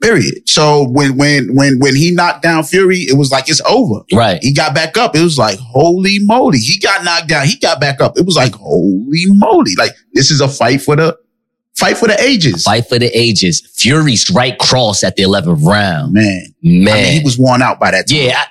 [0.03, 0.47] Period.
[0.49, 4.01] So when when when when he knocked down Fury, it was like it's over.
[4.13, 4.39] Right.
[4.43, 5.15] He got back up.
[5.15, 6.57] It was like holy moly.
[6.59, 7.47] He got knocked down.
[7.47, 8.17] He got back up.
[8.17, 9.71] It was like holy moly.
[9.77, 11.17] Like this is a fight for the
[11.75, 12.63] fight for the ages.
[12.63, 13.61] Fight for the ages.
[13.75, 16.13] Fury's right cross at the 11th round.
[16.13, 16.93] Man, Man.
[16.93, 18.17] I mean, he was worn out by that time.
[18.19, 18.33] yeah.
[18.37, 18.47] I-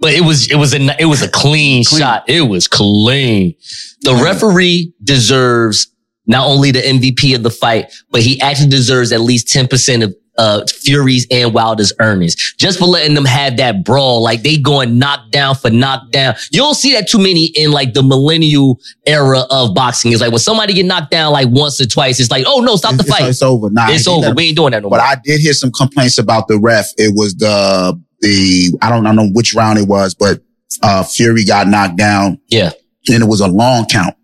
[0.00, 2.00] but it was, it was a, it was a clean, Clean.
[2.00, 2.28] shot.
[2.28, 3.54] It was clean.
[4.02, 5.86] The referee deserves
[6.26, 10.14] not only the MVP of the fight, but he actually deserves at least 10% of
[10.36, 14.22] uh, Fury's and Wilder's earnings just for letting them have that brawl.
[14.22, 16.34] Like they going knockdown for knockdown.
[16.50, 20.12] You don't see that too many in like the millennial era of boxing.
[20.12, 22.76] It's like when somebody get knocked down like once or twice, it's like, oh no,
[22.76, 23.28] stop the fight.
[23.28, 23.70] It's, over.
[23.70, 24.32] Nah, It's over.
[24.34, 25.06] We ain't doing that no But more.
[25.06, 26.86] I did hear some complaints about the ref.
[26.96, 30.40] It was the the I don't know which round it was, but
[30.82, 32.40] uh Fury got knocked down.
[32.48, 32.72] Yeah.
[33.08, 34.16] And it was a long count.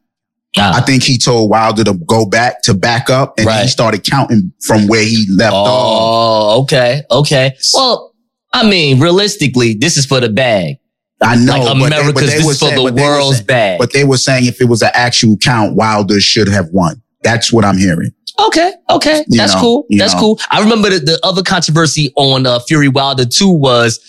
[0.59, 0.79] Ah.
[0.79, 3.63] I think he told Wilder to go back to back up and Right.
[3.63, 5.69] he started counting from where he left off.
[5.71, 7.53] Oh, okay, okay.
[7.75, 8.13] Well,
[8.53, 10.77] I mean, realistically, this is for the bag.
[11.23, 13.09] I know, like but they- America's, but they this for saying- the but they were
[13.09, 13.79] world's saying- bag.
[13.79, 17.01] But they were saying if it was an actual count, Wilder should have won.
[17.23, 18.11] That's what I'm hearing.
[18.41, 19.87] Okay, okay, You that's know, cool.
[19.91, 20.21] That's know.
[20.21, 20.41] cool.
[20.51, 24.01] I remember the, the other controversy on uh, Fury Wilder too was,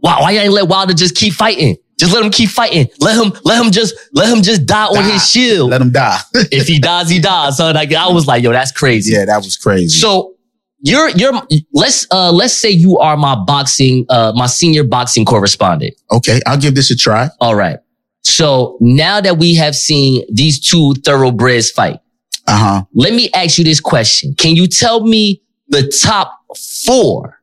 [0.00, 1.76] wow, why you ain't let Wilder just keep fighting?
[1.98, 2.88] Just let him keep fighting.
[3.00, 5.70] Let him, let him just, let him just die, on his shield.
[5.70, 6.18] Let him die.
[6.34, 7.56] if he dies, he dies.
[7.56, 9.12] So like, I was like, yo, that's crazy.
[9.14, 9.98] yeah, that was crazy.
[9.98, 10.34] So
[10.80, 11.32] you're, you're,
[11.72, 15.94] let's, uh, let's say you are my boxing, uh, my senior boxing correspondent.
[16.12, 17.30] okay, I'll give this a try.
[17.40, 17.78] All right.
[18.22, 21.98] So now that we have seen these two thoroughbreds fight,
[22.46, 22.82] Uh huh.
[22.92, 24.34] Let me ask you this question.
[24.34, 26.38] Can you tell me the top
[26.84, 27.40] four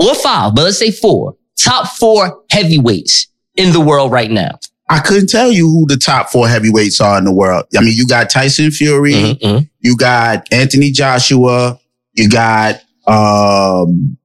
[0.00, 4.58] or five, but let's say four, top four heavyweights in the world right now?
[4.88, 7.64] I couldn't tell you who the top four heavyweights are in the world.
[7.76, 9.70] I mean, you got Tyson Fury, Mhm, mhm.
[9.80, 11.78] you got Anthony Joshua,
[12.12, 14.16] you got um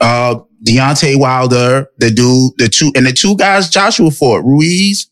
[0.00, 5.06] uh Deontay Wilder, the dude, the two and the two guys Joshua fought, Ruiz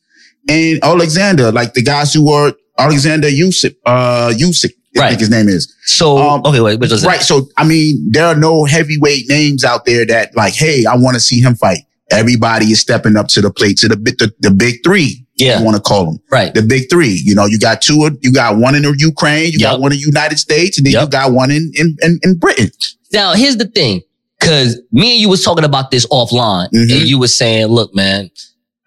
[0.48, 5.08] and Alexander, like the guys who were Alexander Usyk, uh Usyk, I Right.
[5.10, 5.72] think his name is.
[5.86, 7.06] So, Um, okay, wait, what was it?
[7.06, 7.22] Right.
[7.22, 11.14] So, I mean, there are no heavyweight names out there that like, hey, I want
[11.14, 11.80] to see him fight.
[12.10, 15.24] Everybody is stepping up to the plate, to the big, the, the big three.
[15.36, 15.58] Yeah.
[15.58, 16.54] I want to call them Right.
[16.54, 17.20] the big three.
[17.24, 19.70] You know, you got two, you got one in the Ukraine, you Yep.
[19.70, 22.38] got one in the United States, and then you got one in, in, in, in
[22.38, 22.70] Britain.
[23.12, 24.02] Now, here's the thing.
[24.40, 26.82] Cause me and you was talking about this offline Mhm.
[26.92, 28.30] and you was saying, look, man,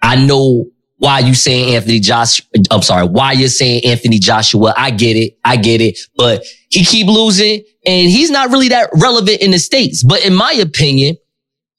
[0.02, 0.66] I know
[0.98, 2.42] why you saying Anthony Josh.
[2.72, 3.08] I'm sorry.
[3.08, 4.74] Why you're saying Anthony Joshua.
[4.78, 5.38] I get it.
[5.44, 5.98] I get it.
[6.16, 10.04] But he keep losing and he's not really that relevant in the States.
[10.04, 11.18] But in my opinion,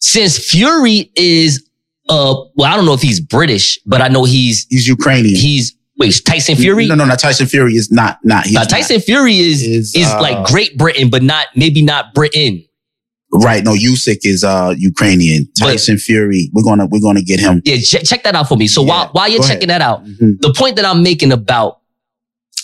[0.01, 1.69] since Fury is,
[2.09, 5.35] uh, well, I don't know if he's British, but I know he's, He's Ukrainian.
[5.35, 6.87] he's, wait, Tyson Fury?
[6.87, 7.17] No, no, no.
[7.17, 8.45] Tyson Fury is not, not.
[8.45, 8.71] He's Now, not.
[8.71, 12.65] Tyson Fury is, Is, is, uh, like Great Britain, but not, maybe not Britain.
[13.31, 13.63] Right.
[13.63, 15.49] No, Usyk is, uh, Ukrainian.
[15.61, 16.49] But- Tyson Fury.
[16.55, 17.61] We're going to, we're going to get him.
[17.65, 18.69] Yeah, check, check that out for me.
[18.69, 19.57] So Yeah, while, while you're go ahead.
[19.57, 20.41] checking that out, Mhm.
[20.41, 21.81] the point that I'm making about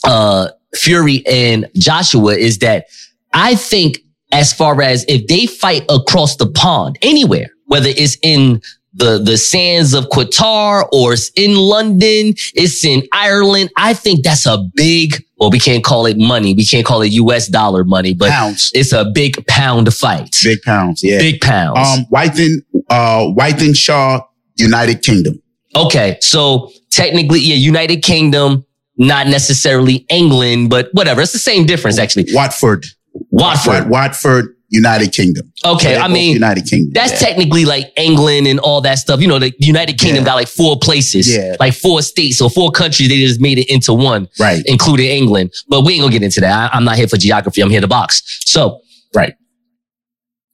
[0.04, 2.86] uh Fury and Joshua is that
[3.32, 3.98] I think
[4.32, 8.60] as far as if they fight across the pond anywhere, whether it's in
[8.96, 14.46] the the sands of Qatar or it's in London, it's in Ireland, I think that's
[14.46, 18.14] a big well, we can't call it money, we can't call it US dollar money,
[18.14, 18.70] but Pounds.
[18.74, 20.34] it's a big pound fight.
[20.42, 21.02] Big pounds.
[21.02, 21.18] Yeah.
[21.18, 21.78] Big pounds.
[21.78, 24.22] Um, Whiten, uh, Wythenshawe,
[24.56, 25.42] United Kingdom.
[25.76, 28.64] Okay, so technically, yeah, United Kingdom,
[28.96, 31.20] not necessarily England, but whatever.
[31.20, 32.26] It's the same difference, actually.
[32.32, 32.86] Watford.
[33.30, 33.88] Watford.
[33.88, 35.52] Watford, United Kingdom.
[35.64, 36.92] Okay, They're I mean, United Kingdom.
[36.92, 37.28] that's yeah.
[37.28, 39.20] technically like England and all that stuff.
[39.20, 40.30] You know, the United Kingdom Yeah.
[40.30, 41.56] got like four places, Yeah.
[41.60, 43.08] like four states or four countries.
[43.08, 44.62] They just made it into one, right.
[44.66, 45.52] including England.
[45.68, 46.72] But we ain't gonna get into that.
[46.72, 47.60] I, I'm not here for geography.
[47.60, 48.22] I'm here to box.
[48.46, 48.80] So,
[49.14, 49.34] Right.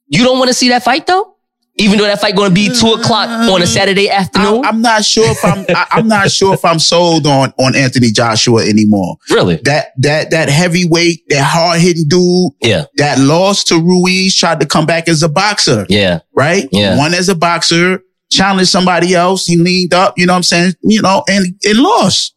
[0.07, 1.35] you don't want to see that fight though?
[1.75, 4.65] Even though that fight going to be two o'clock on a Saturday afternoon?
[4.65, 5.65] I, am not sure if I'm.
[5.69, 9.15] I, I'm not sure if I'm sold on on Anthony Joshua anymore.
[9.29, 9.55] really?
[9.63, 12.85] That that that heavyweight, that hard hitting dude, Yeah.
[12.97, 16.19] that lost to Ruiz, tried to come back as a boxer, Yeah.
[16.35, 16.67] right?
[16.71, 16.97] Yeah.
[16.97, 19.45] Won as a boxer, challenged somebody else.
[19.45, 20.73] He leaned up, you know what I'm saying?
[20.83, 22.35] You know, and and lost.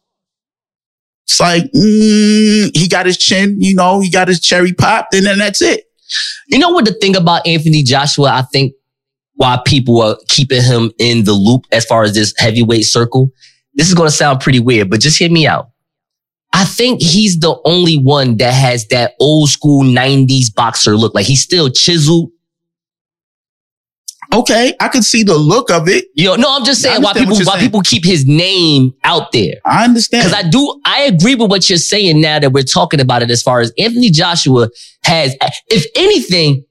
[1.25, 5.25] It's like mm, he got his chin, you know, he got his cherry popped, and
[5.25, 5.83] then that's it.
[6.47, 8.73] You know what the thing about Anthony Joshua, I think
[9.35, 13.31] why people are keeping him in the loop as far as this heavyweight circle.
[13.73, 15.69] This is going to sound pretty weird, but just hear me out.
[16.53, 21.13] I think he's the only one that has that old school 90s boxer look.
[21.13, 22.31] Like he's still chiseled.
[24.33, 26.05] Okay, I can see the look of it.
[26.15, 27.59] You know, no, I'm just saying why people, why saying.
[27.59, 29.55] people keep his name out there.
[29.65, 30.23] I understand.
[30.23, 33.29] Because I do, I agree with what you're saying now that we're talking about it
[33.29, 34.69] as far as Anthony Joshua
[35.03, 35.35] has,
[35.67, 36.65] if anything,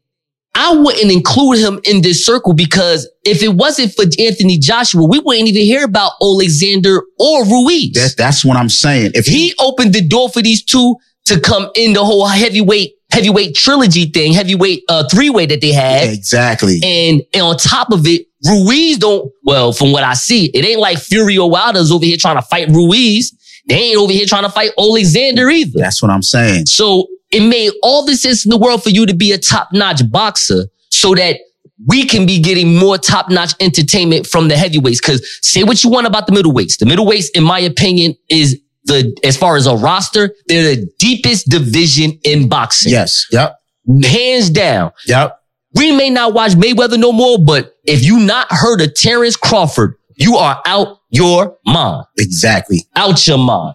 [0.57, 5.19] I wouldn't include him in this circle because if it wasn't for Anthony Joshua, we
[5.19, 7.93] wouldn't even hear about Alexander or Ruiz.
[7.95, 9.13] that's that's what I'm saying.
[9.15, 13.55] If he opened the door for these two to come in the whole heavyweight, heavyweight
[13.57, 16.09] trilogy thing, heavyweight, uh, three way that they had.
[16.13, 20.65] exactly, And, and on top of it, Ruiz don't, well, from what I see, it
[20.65, 23.35] ain't like Fury or Wilder's over here trying to fight Ruiz.
[23.67, 25.79] They ain't over here trying to fight Alexander either.
[25.79, 26.67] that's what I'm saying.
[26.67, 29.69] So it made all the sense in the world for you to be a top
[29.73, 31.41] notch boxer so that
[31.87, 35.01] we can be getting more top notch entertainment from the heavyweights.
[35.01, 36.79] Cause say what you want about the middleweights.
[36.79, 41.49] The middleweights, in my opinion, is the, as far as a roster, they're the deepest
[41.49, 42.93] division in boxing.
[42.93, 43.27] Yes.
[43.33, 43.59] Yep.
[44.05, 44.93] Hands down.
[45.07, 45.39] Yep.
[45.75, 49.97] We may not watch Mayweather no more, but if you not heard of Terrence Crawford,
[50.15, 52.07] you are out your mind.
[52.17, 52.79] Exactly.
[52.95, 53.75] Out your mind.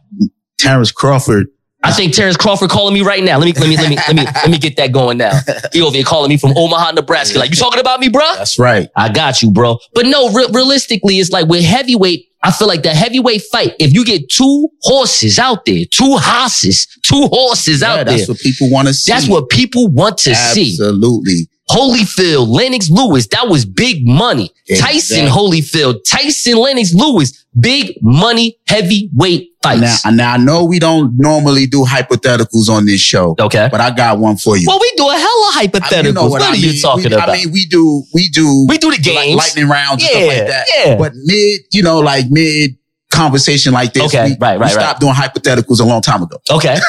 [0.57, 1.47] Terrence Crawford.
[1.81, 3.37] I think Terrence Crawford calling me right now.
[3.37, 5.31] Let me let me let me let me let me get that going now.
[5.71, 7.39] He over here calling me from Omaha, Nebraska.
[7.39, 8.21] Like, you talking about me, bro?
[8.35, 8.89] That's right.
[8.97, 9.77] I got you, bro.
[9.93, 13.93] But no, re- realistically, it's like with heavyweight, I feel like the heavyweight fight, if
[13.93, 18.29] you get two horses out there, two horses, two horses Yeah, out that's there, that's
[18.29, 19.11] what people want to see.
[19.11, 20.71] that's what people want to see.
[20.71, 21.47] Absolutely.
[21.69, 24.51] Holyfield, Lennox Lewis, that was big money.
[24.77, 30.03] Tyson Holyfield, Tyson Lennox Lewis, big money heavyweight fights.
[30.05, 33.67] Now, now I know we don't normally do hypotheticals on this show, okay.
[33.71, 34.65] but I got one for you.
[34.67, 35.21] Well, we do a hella
[35.55, 36.03] I- hypotheticals.
[36.05, 36.61] you know what, I are mean.
[36.61, 37.29] you talking We- about?
[37.29, 40.47] I mean, we do, we do, we do the like lightning rounds and stuff like
[40.47, 40.65] that.
[40.75, 40.97] yeah.
[40.97, 42.77] But mid, you know, like mid
[43.11, 44.03] conversation like this.
[44.03, 46.37] Okay, we, right, right, we right, stopped doing hypotheticals a long time ago.
[46.49, 46.77] Okay.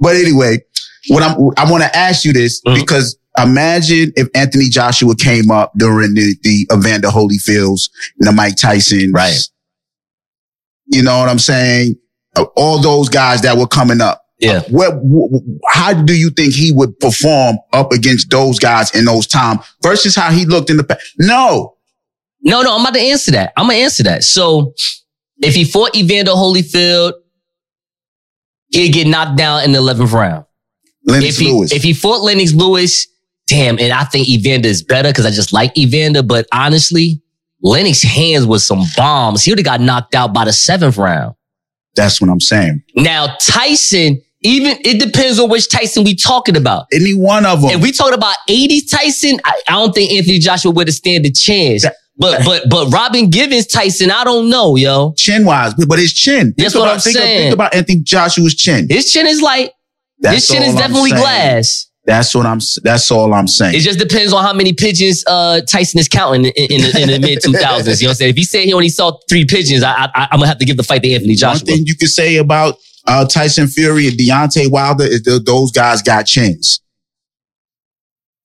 [0.00, 0.58] But anyway,
[1.08, 2.74] what I'm, I want to ask you this Mhm.
[2.80, 8.56] because imagine if Anthony Joshua came up during the, the Evander Holyfields and the Mike
[8.56, 9.12] Tyson.
[9.12, 9.38] Right.
[10.86, 11.96] You know what I'm saying?
[12.56, 14.22] All those guys that were coming up.
[14.38, 14.60] Yeah.
[14.70, 19.26] What, wh- how do you think he would perform up against those guys in those
[19.26, 21.00] times versus how he looked in the past?
[21.18, 21.76] No.
[22.42, 23.52] No, no, I'm about to answer that.
[23.56, 24.22] I'm gonna answer that.
[24.22, 24.74] So
[25.38, 27.14] if he fought Evander Holyfield,
[28.68, 30.44] he'd get knocked down in the 11th round.
[31.04, 31.72] Lennox if he Lewis.
[31.72, 33.06] if he fought Lennox Lewis,
[33.46, 37.20] damn, and I think Evander is better because I just like Evander, but honestly,
[37.62, 39.42] Lennox hands was some bombs.
[39.44, 41.34] He would have got knocked out by the seventh round.
[41.94, 42.82] That's what I'm saying.
[42.94, 46.84] Now Tyson, even it depends on which Tyson we talking about.
[46.92, 47.70] Any one of them.
[47.70, 51.24] If we talking about 80s Tyson, I, I don't think Anthony Joshua would have stand
[51.26, 51.82] a chance.
[51.82, 55.12] That- But but but Robin Givens Tyson, I don't know, yo.
[55.16, 56.54] chin wise, but his chin.
[56.56, 57.40] That's think what about, I'm think, saying.
[57.42, 58.86] Think about Anthony Joshua's chin.
[58.88, 59.70] His chin is light.
[60.22, 61.20] His chin is I'm definitely saying.
[61.22, 61.85] glass.
[62.06, 62.60] That's what I'm.
[62.84, 63.74] That's all I'm saying.
[63.74, 67.08] It just depends on how many pigeons uh, Tyson is counting in, in, the, in
[67.08, 67.46] the mid 2000s.
[67.48, 68.30] You know what I'm saying?
[68.30, 70.76] If he said he only saw three pigeons, I, I, I'm gonna have to give
[70.76, 71.58] the fight to Anthony Joshua.
[71.58, 72.76] One thing you could say about
[73.08, 76.80] uh, Tyson Fury and Deontay Wilder is that those guys got chins.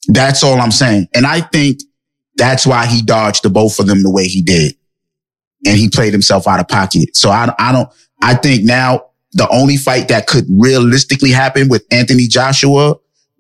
[0.08, 1.82] That's all I'm saying, and I think
[2.38, 4.76] that's why he dodged the both of them the way he did,
[5.68, 7.16] and he played himself out of pocket.
[7.16, 7.90] So I, I don't.
[8.24, 12.96] I think now the only fight that could realistically happen with Anthony Joshua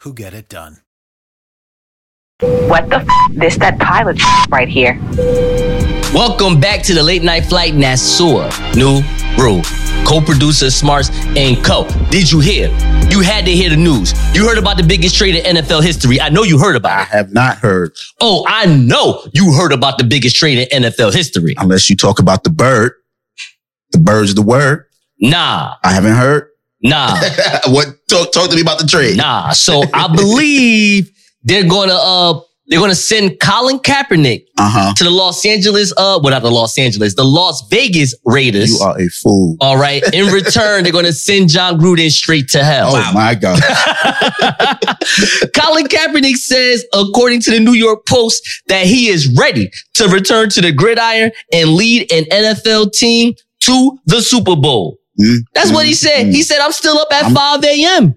[0.00, 0.78] who get it done.
[2.40, 3.08] What the f?
[3.32, 4.98] This that pilot right here.
[6.14, 8.48] Welcome back to the late night flight Nassau.
[8.74, 9.00] New
[9.36, 9.62] rule.
[10.06, 11.86] Co-producer Smarts and Co.
[12.10, 12.68] Did you hear?
[13.10, 14.12] You had to hear the news.
[14.34, 16.20] You heard about the biggest trade in NFL history.
[16.20, 17.12] I know you heard about it.
[17.12, 21.12] I have not heard, Oh, I know you heard about the biggest trade in NFL
[21.14, 21.54] history.
[21.58, 22.92] unless you talk about the bird.
[23.92, 24.84] The bird's the word.
[25.20, 26.47] Nah, I haven't heard.
[26.82, 27.16] Nah.
[27.68, 27.86] what?
[28.08, 29.16] Talk, talk to me about the trade.
[29.16, 29.50] Nah.
[29.50, 31.10] So I believe
[31.42, 34.94] they're gonna uh they're gonna send Colin Kaepernick Uh huh.
[34.94, 38.70] to the Los Angeles uh well not the Los Angeles, the Las Vegas Raiders.
[38.70, 39.56] You are a fool.
[39.60, 40.02] All right.
[40.12, 42.92] In return, they're gonna send Jon Gruden straight to hell.
[42.94, 43.60] Oh my God.
[45.54, 50.48] Colin Kaepernick says, according to the New York Post, that he is ready to return
[50.50, 54.98] to the gridiron and lead an NFL team to the Super Bowl.
[55.20, 56.26] Mm, That's what he said.
[56.26, 56.32] mm.
[56.34, 58.16] He said, I'm still up at I'm- 5 a.m.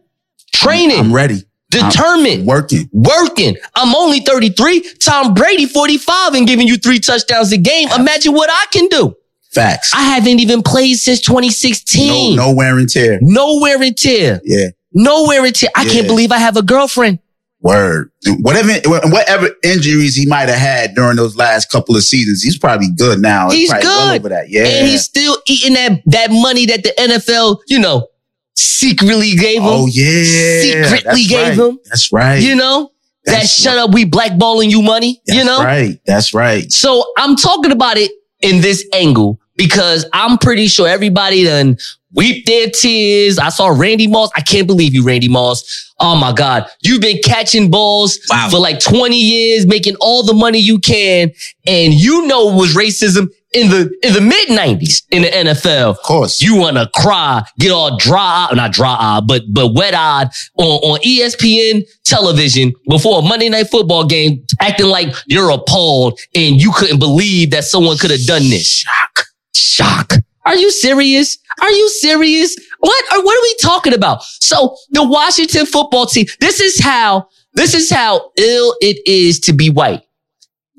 [0.54, 1.44] Training, I'm ready.
[1.72, 2.90] determined, Working.
[2.92, 3.56] working.
[3.76, 4.82] I'm only 33.
[5.00, 7.88] Tom Brady, 45 and giving you three touchdowns a game.
[7.98, 9.16] Imagine what I can do.
[9.54, 9.92] Facts.
[9.96, 12.36] I haven't even played since No, 2016.
[12.36, 13.18] no wear and tear.
[13.22, 14.40] No wear and tear.
[14.44, 14.68] Yeah.
[14.94, 15.70] No wear and tear.
[15.76, 15.92] I Yeah.
[15.94, 17.20] can't believe I have a girlfriend.
[17.62, 18.12] Word.
[18.40, 18.74] Whatever,
[19.10, 23.20] whatever injuries he might have had during those last couple of seasons, he's probably good
[23.20, 23.50] now.
[23.52, 24.20] He's probably well good.
[24.20, 24.50] over that.
[24.50, 24.66] Yeah.
[24.66, 28.08] And he's still eating that, that money that the NFL, you know,
[28.56, 29.68] secretly gave him.
[29.68, 30.62] oh yeah.
[30.62, 31.70] Secretly That's gave right.
[31.70, 31.80] him.
[31.86, 32.42] That's right.
[32.42, 32.92] You know,
[33.26, 35.60] that That's shut up, we blackballing you money, That's you know?
[35.60, 36.00] right.
[36.06, 36.72] That's right.
[36.72, 41.78] So I'm talking about it in this angle because I'm pretty sure everybody done
[42.14, 43.40] weep their tears.
[43.40, 44.30] I saw Randy Moss.
[44.36, 45.94] I can't believe you, Randy Moss.
[46.00, 46.68] Oh my God.
[46.82, 48.50] You've been catching balls Wow.
[48.50, 51.32] for like 20 years, making all the money you can.
[51.68, 55.90] And you know it was racism in the, in the mid nineties in the NFL.
[55.92, 56.42] Of course.
[56.42, 60.66] You want to cry, get all dry, not dry eyed, but, but wet eyed on,
[60.66, 66.72] on ESPN television before a Monday night football game, acting like you're appalled and you
[66.72, 68.66] couldn't believe that someone could have done this.
[68.68, 69.26] Shock.
[69.54, 70.14] Shock.
[70.46, 71.38] Are you serious?
[71.62, 72.56] Are you serious?
[72.80, 74.24] What are, what are we talking about?
[74.24, 79.54] So the Washington football team, this is how, this is how ill it is to
[79.54, 80.02] be white.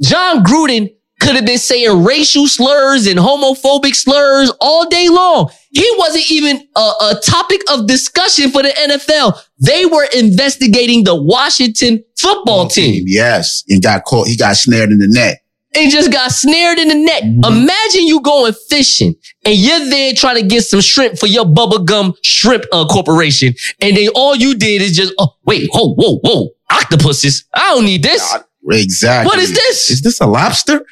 [0.03, 0.91] Jon Gruden
[1.21, 5.49] could have been saying racial slurs and homophobic slurs all day long.
[5.71, 9.41] He wasn't even a, a topic of discussion for the NFL.
[9.61, 13.63] They were investigating the Washington football team Yes.
[13.69, 14.27] And got caught.
[14.27, 15.42] He got snared in the net.
[15.75, 17.23] And just got snared in the net.
[17.23, 19.15] Imagine you going fishing
[19.47, 23.55] and you're there trying to get some shrimp for your bubblegum shrimp uh, corporation.
[23.81, 27.45] And then all you did is just, oh, wait, whoa, whoa, whoa, octopuses.
[27.55, 28.35] I don't need this.
[28.71, 29.27] Exactly.
[29.29, 29.91] What is this?
[29.91, 30.85] Is this a lobster?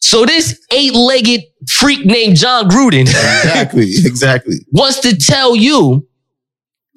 [0.00, 3.84] So this eight-legged freak named Jon Gruden Exactly.
[4.04, 4.56] Exactly.
[4.72, 6.06] wants to tell you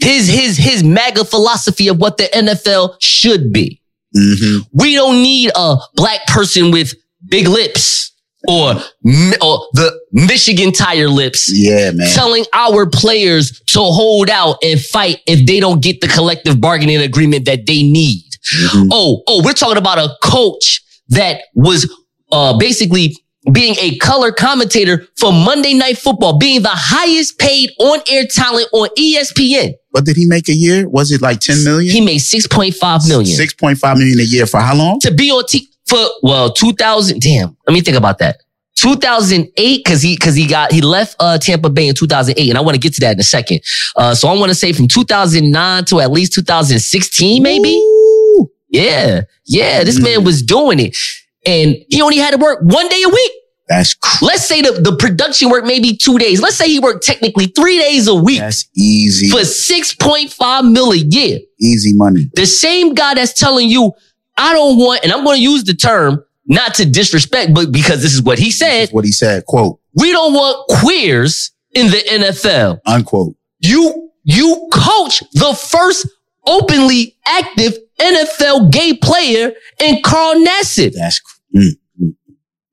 [0.01, 3.82] his his his MAGA philosophy of what the NFL should be.
[4.16, 6.93] Hmm We don't need a black person with
[7.28, 8.13] big lips
[8.47, 12.07] or, or the Michigan tire lips Yeah, man.
[12.13, 16.97] telling our players to hold out and fight if they don't get the collective bargaining
[17.01, 18.24] agreement that they need.
[18.55, 18.89] Mhm.
[18.91, 21.91] Oh, oh, we're talking about a coach that was
[22.32, 23.16] uh, basically
[23.52, 28.89] being a color commentator for Monday Night Football, being the highest paid on-air talent on
[28.98, 29.74] ESPN.
[29.91, 30.89] What did he make a year?
[30.89, 31.93] Was it like 10 million?
[31.93, 33.38] He made 6.5 million.
[33.39, 35.00] 6.5 million a year for how long?
[35.02, 38.38] to be on T for well 2000 damn let me think about that
[38.78, 42.62] 2008 because he because he got he left uh Tampa Bay in 2008 and I
[42.62, 43.60] want to get to that in a second
[43.96, 48.50] uh so I want to say from 2009 to at least 2016 maybe Ooh.
[48.70, 50.04] yeah yeah this Mm.
[50.04, 50.98] man was doing it
[51.46, 53.32] and he only had to work one day a week
[53.68, 57.04] That's cr- let's say the, the production worked maybe two days let's say he worked
[57.06, 59.30] technically three days a week that's easy.
[59.30, 62.28] for 6.5 mil a year Easy money.
[62.34, 63.91] the same guy that's telling you,
[64.38, 68.02] I don't want, and I'm going to use the term not to disrespect, but because
[68.02, 69.46] this is what he said, what he said.
[69.46, 72.80] Quote, we don't want queers in the NFL.
[72.86, 73.36] unquote.
[73.60, 76.08] You, you coach the first
[76.46, 80.93] openly active NFL gay player in Carl Nassib.
[80.93, 81.70] That's cr- mm.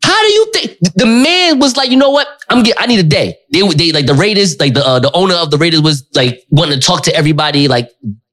[0.04, 2.26] How do you think the man was like, you know what?
[2.48, 3.36] I'm get, I need a day.
[3.52, 6.04] They would- they like the Raiders, like the uh, the owner of the Raiders was
[6.14, 7.88] like wanting to talk to everybody like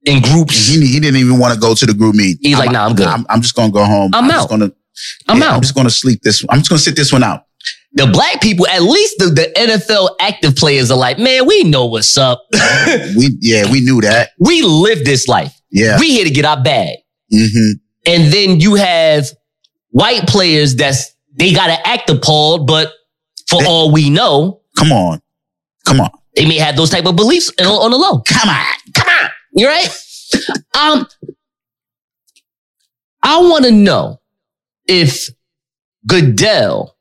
[0.05, 0.67] in groups.
[0.67, 2.39] He, he didn't even want to go to the group meeting.
[2.41, 3.07] He's like, nah, I'm good.
[3.07, 4.11] I'm, I'm just gonna go home.
[4.13, 4.49] I'm just out.
[4.49, 4.71] gonna.
[5.27, 5.53] I'm yeah, out.
[5.55, 6.43] I'm just gonna sleep this.
[6.49, 7.43] I'm just gonna sit this one out.
[7.93, 11.85] the black people, at least the, the NFL active players are like, man, we know
[11.85, 12.41] what's up.
[13.15, 14.31] We yeah, we knew that.
[14.39, 15.53] we live this life.
[15.71, 15.99] Yeah.
[15.99, 16.97] We here to get our bag.
[17.31, 17.71] hmm
[18.05, 19.29] And then you have
[19.89, 22.91] white players that's, they got to act appalled, but
[23.47, 25.21] for They- all we know, Come on,
[25.85, 28.19] come on, they may have those type of beliefs on, on the low.
[28.21, 28.65] come on.
[28.93, 29.29] Come on.
[29.53, 29.89] you're right?
[30.79, 31.07] um,
[33.21, 34.21] I want to know
[34.87, 35.29] if
[36.07, 36.95] Goodell,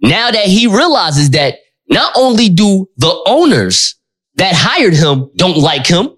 [0.00, 1.56] now that he realizes that
[1.88, 3.94] not only do the owners
[4.36, 6.08] that hired him don't like him,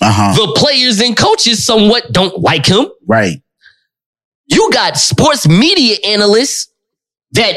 [0.00, 0.32] Uh huh.
[0.34, 2.86] the players and coaches somewhat don't like him.
[3.06, 3.41] Right.
[4.62, 6.72] You got sports media analysts
[7.32, 7.56] that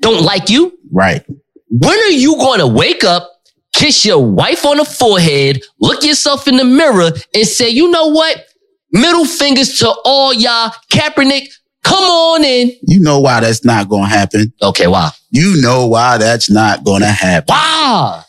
[0.00, 0.78] don't like you.
[0.90, 1.22] Right.
[1.68, 3.28] When are you going to wake up,
[3.74, 8.06] kiss your wife on the forehead, look yourself in the mirror and say, you know
[8.06, 8.46] what?
[8.92, 10.72] Middle fingers to all y'all.
[10.90, 11.48] Kaepernick,
[11.84, 12.72] come on in.
[12.82, 14.54] You know why that's not gonna happen.
[14.62, 15.10] Okay, Why?
[15.30, 17.52] You know why that's not gonna happen.
[17.54, 18.24] Wow.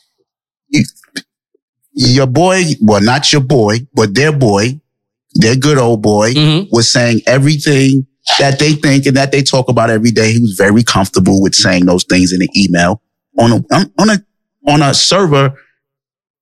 [1.93, 4.81] Your boy, well, not your boy, but their boy,
[5.35, 6.67] their good old boy, Mhm.
[6.71, 8.05] was saying everything
[8.39, 10.31] that they think and that they talk about every day.
[10.33, 13.01] He was very comfortable with saying those things in an email
[13.37, 14.23] on a on on a
[14.67, 15.53] on a server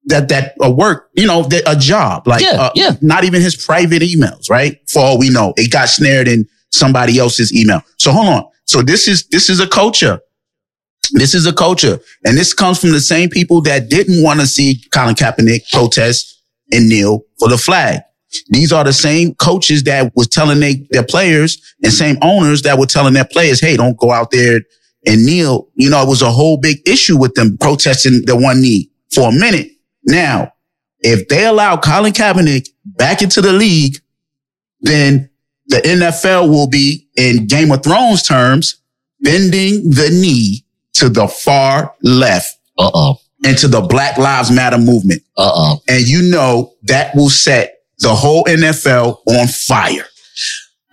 [0.05, 2.95] that that a work, you know, that a job like Yeah, uh, yeah.
[3.01, 4.77] not even his private emails, right?
[4.87, 7.81] For all we know, it got snared in somebody else's email.
[7.97, 8.43] So hold on.
[8.65, 10.19] So this is this is a culture.
[11.13, 14.47] This is a culture, and this comes from the same people that didn't want to
[14.47, 16.39] see Colin Kaepernick protest
[16.71, 17.99] and kneel for the flag.
[18.49, 22.77] These are the same coaches that was telling they, their players and same owners that
[22.77, 24.61] were telling their players, "Hey, don't go out there
[25.05, 28.61] and kneel." You know, it was a whole big issue with them protesting the one
[28.61, 29.69] knee for a minute.
[30.05, 30.53] Now,
[30.99, 33.97] if they allow Colin Kaepernick back into the league,
[34.81, 35.29] then
[35.67, 38.75] the NFL will be, in Game of Thrones terms,
[39.21, 43.15] bending the knee to the far left Uh oh.
[43.45, 45.21] and to the Black Lives Matter movement.
[45.37, 45.79] Uh oh.
[45.87, 50.05] And you know that will set the whole NFL on fire.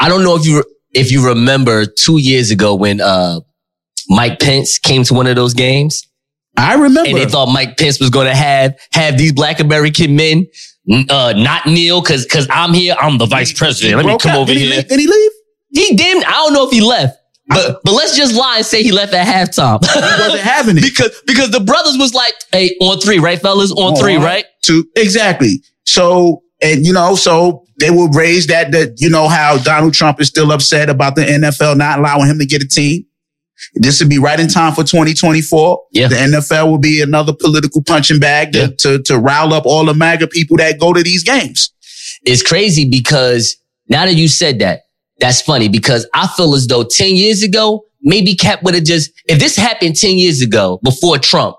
[0.00, 3.40] I don't know if you if you remember two years ago when uh
[4.08, 6.02] Mike Pence came to one of those games.
[6.56, 7.08] I remember.
[7.08, 10.46] and they thought Mike Pence was going to have have these Black American men
[11.10, 12.96] uh, not kneel because because I'm here.
[12.98, 13.96] I'm the vice president.
[13.96, 14.38] Let me come out.
[14.40, 14.76] over did He here.
[14.76, 14.88] leave?
[14.88, 15.30] Did he leave?
[15.70, 16.26] He didn't.
[16.26, 17.16] I don't know if he left,
[17.48, 19.84] but but let's just lie and say he left at halftime.
[19.84, 20.82] He wasn't having it.
[20.88, 24.46] because because the brothers was like, hey, on three, right, fellas, on three, On right?
[24.64, 25.62] Two, exactly.
[25.84, 30.20] So and you know, so they will raise that that you know how Donald Trump
[30.20, 33.04] is still upset about the NFL not allowing him to get a team.
[33.74, 35.82] This would be right in time for 2024.
[35.92, 36.06] Yeah.
[36.08, 38.66] The NFL will be another political punching bag to, Yeah.
[38.78, 41.72] to, to rile up all the MAGA people that go to these games.
[42.22, 43.56] It's crazy because
[43.88, 44.82] now that you said that,
[45.18, 49.10] that's funny because I feel as though 10 years ago, maybe Kap would have just,
[49.26, 51.56] if this happened 10 years ago before Trump,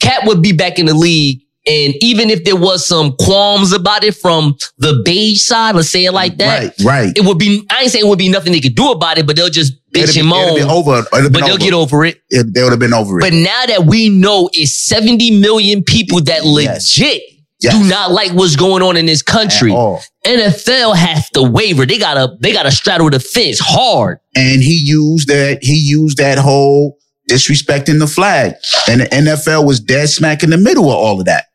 [0.00, 4.04] Kap would be back in the league And even if there was some qualms about
[4.04, 7.12] it from the beige side, let's say it like that, Right, right.
[7.18, 9.26] it would be, I ain't saying it would be nothing they could do about it,
[9.26, 10.70] but they'll just It'd bitch be- and it'd moan.
[10.70, 10.98] over.
[11.18, 11.58] It'd But they'll over.
[11.58, 12.20] get over it.
[12.30, 13.22] It, they would have been over it.
[13.22, 16.96] But now that we know it's 70 million people that Yes.
[16.98, 17.22] legit
[17.60, 17.72] Yes.
[17.74, 19.72] do not like what's going on in this country,
[20.24, 21.86] NFL has to waver.
[21.86, 24.18] They gotta, they gotta straddle the fence hard.
[24.34, 26.98] and he used that he used that whole
[27.30, 28.54] disrespecting the flag
[28.88, 31.46] and the NFL was dead smack in the middle of all of that.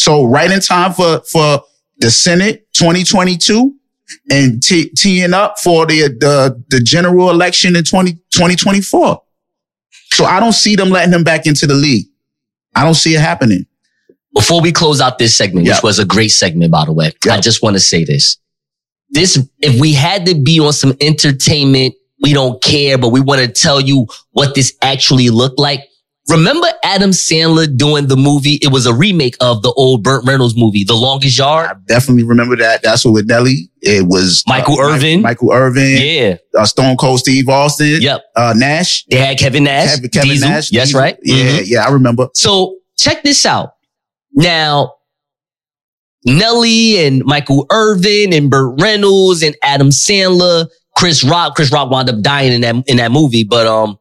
[0.00, 1.60] So right in time for for
[1.98, 3.74] the Senate 2022
[4.30, 9.22] and t- teeing up for the the the general election in 20, 2024.
[10.12, 12.06] So I don't see them letting him back into the league.
[12.74, 13.66] I don't see it happening.
[14.34, 15.74] Before we close out this segment, Yeah.
[15.74, 17.34] which was a great segment, by the way, Yeah.
[17.34, 18.38] I just want to say this.
[19.10, 23.40] This, if we had to be on some entertainment, we don't care, but we want
[23.42, 25.80] to tell you what this actually looked like.
[26.30, 28.58] Remember Adam Sandler doing the movie?
[28.62, 31.70] It was a remake of the old Burt Reynolds movie, The Longest Yard.
[31.70, 32.82] I definitely remember that.
[32.82, 33.70] That's what with Nelly.
[33.82, 35.22] It was Michael uh, Mike- Irvin.
[35.22, 35.96] Michael Irvin.
[36.00, 36.36] Yeah.
[36.58, 38.00] Uh, Stone Cold Steve Austin.
[38.00, 38.22] Yep.
[38.36, 39.04] Uh, Nash.
[39.06, 39.94] They had Kevin Nash.
[39.96, 40.48] Kevin, Kevin Diesel.
[40.48, 40.72] Nash.
[40.72, 41.00] Yes, Diesel.
[41.00, 41.18] right.
[41.22, 41.62] Yeah, Mhm.
[41.66, 42.28] yeah, I remember.
[42.34, 43.74] So check this out.
[44.34, 44.94] Now,
[46.24, 50.66] Nelly and Michael Irvin and Burt Reynolds and Adam Sandler,
[50.96, 51.56] Chris Rock.
[51.56, 53.98] Chris Rock wound up dying in that in that movie, but um,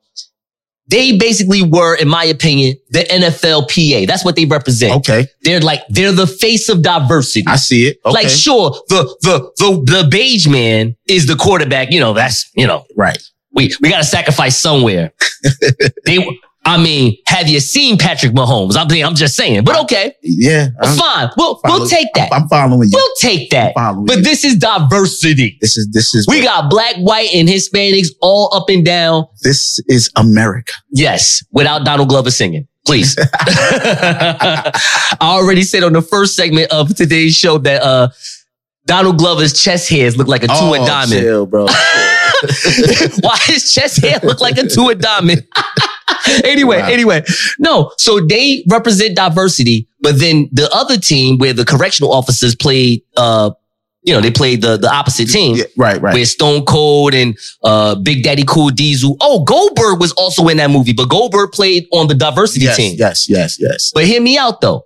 [0.89, 4.07] they basically were, in my opinion, the NFLPA.
[4.07, 4.93] That's what they represent.
[4.97, 7.45] Okay, They're like they're the face of diversity.
[7.47, 7.99] I see it.
[8.05, 11.91] Okay, Like, sure, the the the the beige man is the quarterback.
[11.91, 13.21] You know, that's you know, right.
[13.53, 15.13] we we got to sacrifice somewhere.
[16.05, 16.17] they,
[16.69, 18.75] I mean, have you seen Patrick Mahomes?
[18.77, 21.29] I'm I'm just saying, but okay, Yeah, I'm, fine.
[21.35, 22.31] We'll follow- we'll take that.
[22.31, 22.91] I'm following you.
[22.93, 23.73] We'll take that.
[23.73, 24.21] But you.
[24.21, 25.57] this is diversity.
[25.61, 29.25] This is this is We got black, white, and Hispanics all up and down.
[29.41, 30.73] this is America.
[30.91, 32.67] Yes, without Donald Glover singing.
[32.85, 33.17] Please.
[33.39, 34.71] I
[35.21, 38.09] already said on the first segment of today's show that uh
[38.85, 41.21] Donald Glover's chest hairs look like a two oh, and diamond.
[41.21, 41.65] chill, bro.
[43.21, 45.47] Why his chest hair look like a two and diamond?
[46.43, 46.87] anyway, Wow.
[46.89, 47.23] anyway,
[47.59, 47.91] no.
[47.97, 53.51] So they represent diversity, but then the other team where the correctional officers played, uh,
[54.03, 55.57] you know, they played the the opposite team.
[55.57, 56.13] Yeah, right, right.
[56.13, 59.17] Where Stone Cold and uh, Big Daddy Cool Diesel.
[59.19, 62.95] Oh, Goldberg was also in that movie, but Goldberg played on the diversity yes, team.
[62.97, 63.91] yes, yes, yes.
[63.93, 64.85] But hear me out though.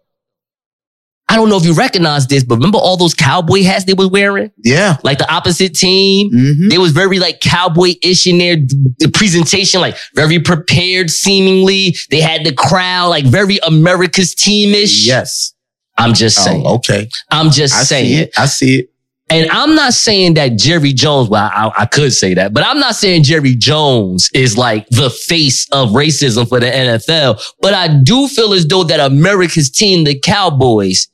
[1.33, 4.07] I don't know if you recognize this, but remember all those cowboy hats they were
[4.07, 4.51] wearing?
[4.63, 4.97] Yeah.
[5.01, 6.29] Like the opposite team?
[6.31, 8.57] hmm They was very like cowboy-ish in their
[8.99, 11.95] the presentation, like very prepared seemingly.
[12.11, 15.07] They had the crowd, like very America's teamish.
[15.07, 15.55] Yes.
[15.97, 16.61] I'm just saying.
[16.67, 17.09] Oh, okay.
[17.31, 18.05] I'm just I saying.
[18.05, 18.31] see it.
[18.37, 18.89] I see it.
[19.31, 22.79] And I'm not saying that Jerry Jones, well, I, I could say that, but I'm
[22.79, 27.41] not saying Jerry Jones is like the face of racism for the NFL.
[27.59, 31.07] But I do feel as though that America's team, the Cowboys,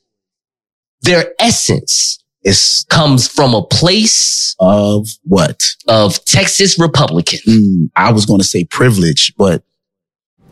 [1.02, 5.64] their essence It's comes from a place of what?
[5.88, 7.40] of Texas Republican.
[7.48, 9.64] Mm, I was going to say privilege, but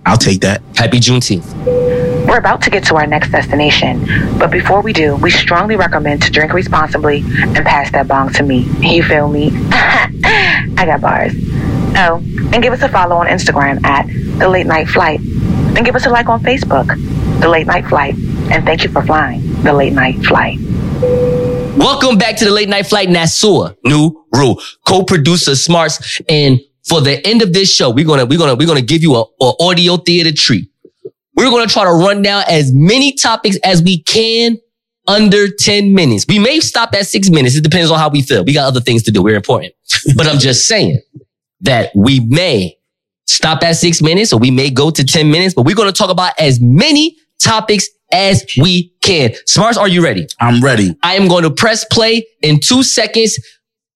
[0.06, 0.62] I'll take that.
[0.76, 1.46] Happy Juneteenth.
[2.28, 4.06] We're about to get to our next destination,
[4.38, 8.44] but before we do, we strongly recommend to drink responsibly and pass that bong to
[8.44, 8.68] me.
[8.82, 9.52] You feel me?
[9.72, 11.34] I got bars.
[12.00, 12.22] Oh,
[12.54, 14.08] and give us a follow on Instagram at
[14.40, 15.20] The Late Night Flight.
[15.22, 16.88] And give us a like on Facebook,
[17.42, 18.16] The Late Night Flight.
[18.50, 20.58] And thank you for flying The Late Night Flight.
[21.78, 23.08] Welcome back to the late night flight.
[23.08, 26.22] Nasua, new rule, co-producer Smarts.
[26.28, 29.16] And for the end of this show, we're gonna we're gonna we're gonna give you
[29.16, 30.70] a, a audio theater treat.
[31.36, 34.58] We're gonna try to run down as many topics as we can
[35.08, 36.26] under 10 minutes.
[36.28, 37.56] We may stop at six minutes.
[37.56, 38.44] It depends on how we feel.
[38.44, 39.22] We got other things to do.
[39.22, 39.74] We're important.
[40.16, 41.00] But I'm just saying
[41.62, 42.78] that we may
[43.26, 46.10] stop at six minutes or we may go to 10 minutes, but we're gonna talk
[46.10, 49.34] about as many topics as we can.
[49.46, 50.28] Smarts, are you ready?
[50.40, 50.96] I'm ready.
[51.04, 53.38] I am going to press play in two seconds.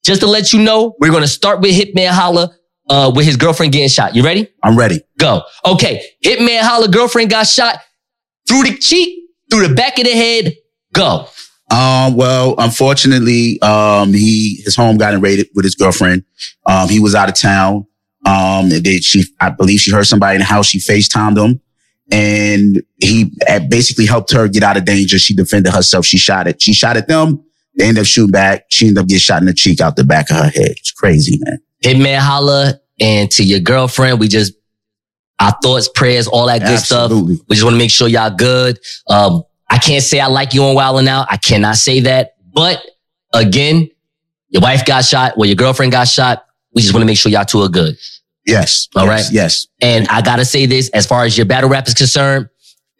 [0.03, 2.55] Just to let you know, we're going to start with Hitman Holla
[2.89, 4.15] uh, with his girlfriend getting shot.
[4.15, 4.47] You ready?
[4.63, 4.99] I'm ready.
[5.19, 5.43] Go.
[5.65, 6.03] Okay.
[6.23, 7.77] Hitman Holla girlfriend got shot
[8.47, 10.55] through the cheek, through the back of the head.
[10.93, 11.27] Go.
[11.69, 16.23] Um, well, unfortunately, um, he, his home got invaded with his girlfriend.
[16.65, 17.87] Um, he was out of town.
[18.25, 20.67] Um, and they, she, I believe she heard somebody in the house.
[20.67, 21.61] She FaceTimed him
[22.11, 25.17] and he uh, basically helped her get out of danger.
[25.17, 26.05] She defended herself.
[26.05, 26.61] She shot it.
[26.61, 27.43] She shot at them.
[27.77, 28.65] They ended up shooting back.
[28.69, 30.71] She ended up getting shot in the cheek out the back of her head.
[30.71, 31.59] It's crazy, man.
[31.83, 34.53] Hitman Holla and to your girlfriend, we just,
[35.39, 37.11] our thoughts, prayers, all that good stuff.
[37.11, 38.77] We just want to make sure y'all good.
[39.07, 41.27] Um, I can't say I like you on Wild and Out.
[41.29, 42.35] I cannot say that.
[42.53, 42.85] But
[43.33, 43.89] again,
[44.49, 46.45] your wife got shot, well, your girlfriend got shot.
[46.75, 47.97] We just want to make sure y'all two are good.
[48.45, 48.87] Yes.
[48.95, 49.33] All yes, right.
[49.33, 49.67] Yes.
[49.81, 52.47] And I gotta say this, as far as your battle rap is concerned,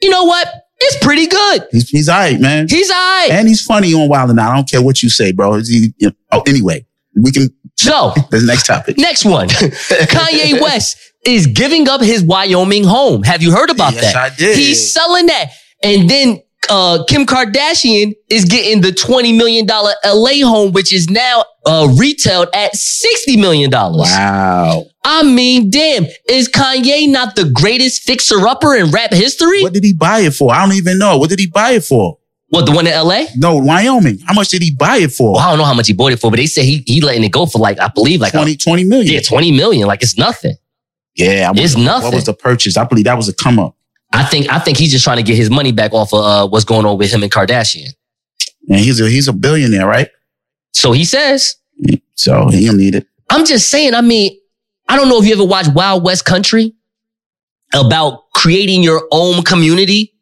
[0.02, 0.48] you know what?
[0.80, 1.68] It's pretty good.
[1.72, 2.68] He's, he's all right, man.
[2.70, 3.30] He's all right.
[3.32, 4.52] and he's funny on Wild and Out.
[4.52, 5.60] I don't care what you say, bro.
[5.60, 6.86] He- you know- oh, anyway,
[7.22, 7.50] we can.
[7.78, 8.98] So, The next topic.
[8.98, 9.48] next one.
[9.50, 13.24] Kanye West is giving up his Wyoming home.
[13.24, 14.16] Have you heard about Yes, that?
[14.32, 14.58] I did.
[14.58, 15.52] He's selling that.
[15.84, 21.44] And then uh, Kim Kardashian is getting the $20 million LA home, which is now
[21.66, 23.70] uh, retailed at $60 million.
[23.72, 24.86] Wow.
[25.04, 29.64] I mean, damn, is Kanye not the greatest fixer upper in rap history?
[29.64, 30.54] What did he buy it for?
[30.54, 31.18] I don't even know.
[31.18, 32.18] What did he buy it for?
[32.50, 33.26] What, the one in LA?
[33.38, 34.20] No, Wyoming.
[34.28, 35.34] How much did he buy it for?
[35.34, 37.00] Well, I don't know how much he bought it for, but they say he, he
[37.00, 39.14] letting it go for like, I believe like, 20, 20 million.
[39.14, 39.88] yeah, 20 million.
[39.88, 40.56] Like it's nothing.
[41.16, 42.08] Yeah, I It's nothing.
[42.10, 42.76] What was the purchase?
[42.78, 43.76] I believe that was a come up.
[44.14, 46.48] I think, I think he's just trying to get his money back off of uh,
[46.48, 47.90] what's going on with him and Kardashian.
[48.70, 50.10] And he's a he's a billionaire, right?
[50.74, 51.56] So he says,
[52.16, 53.08] So he don't need it.
[53.30, 54.38] I'm just saying, I mean,
[54.88, 56.74] I don't know if you ever watched Wild West Country
[57.74, 60.14] about creating your own community,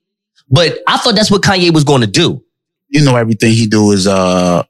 [0.49, 2.43] but I thought that's what Kanye was going to do.
[2.89, 4.63] You know everything he do is uh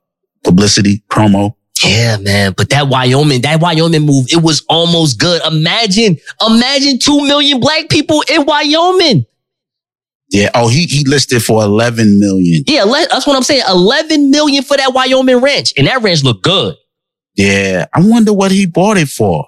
[0.43, 1.55] publicity, promo.
[1.83, 2.53] Yeah, man.
[2.57, 5.41] But that Wyoming, that Wyoming move, it was almost good.
[5.45, 9.25] Imagine, imagine 2 million black people in Wyoming.
[10.31, 10.49] Yeah.
[10.53, 12.63] Oh, he he listed for eleven million.
[12.67, 13.63] Yeah, that's what I'm saying.
[13.67, 15.73] 11 million for that Wyoming ranch.
[15.77, 16.75] And that ranch looked good.
[17.35, 17.87] Yeah.
[17.93, 19.47] I wonder what he bought it for.